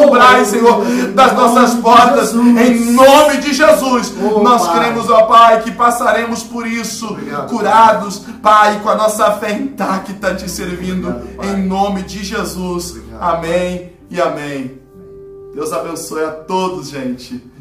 [0.05, 0.85] umbrais, Senhor,
[1.15, 4.13] das nossas portas, em nome de Jesus.
[4.43, 7.17] Nós cremos, ó Pai, que passaremos por isso,
[7.49, 12.97] curados, Pai, com a nossa fé intacta te servindo, em nome de Jesus.
[13.21, 14.81] Amém e amém.
[15.55, 17.54] Deus abençoe a todos, gente.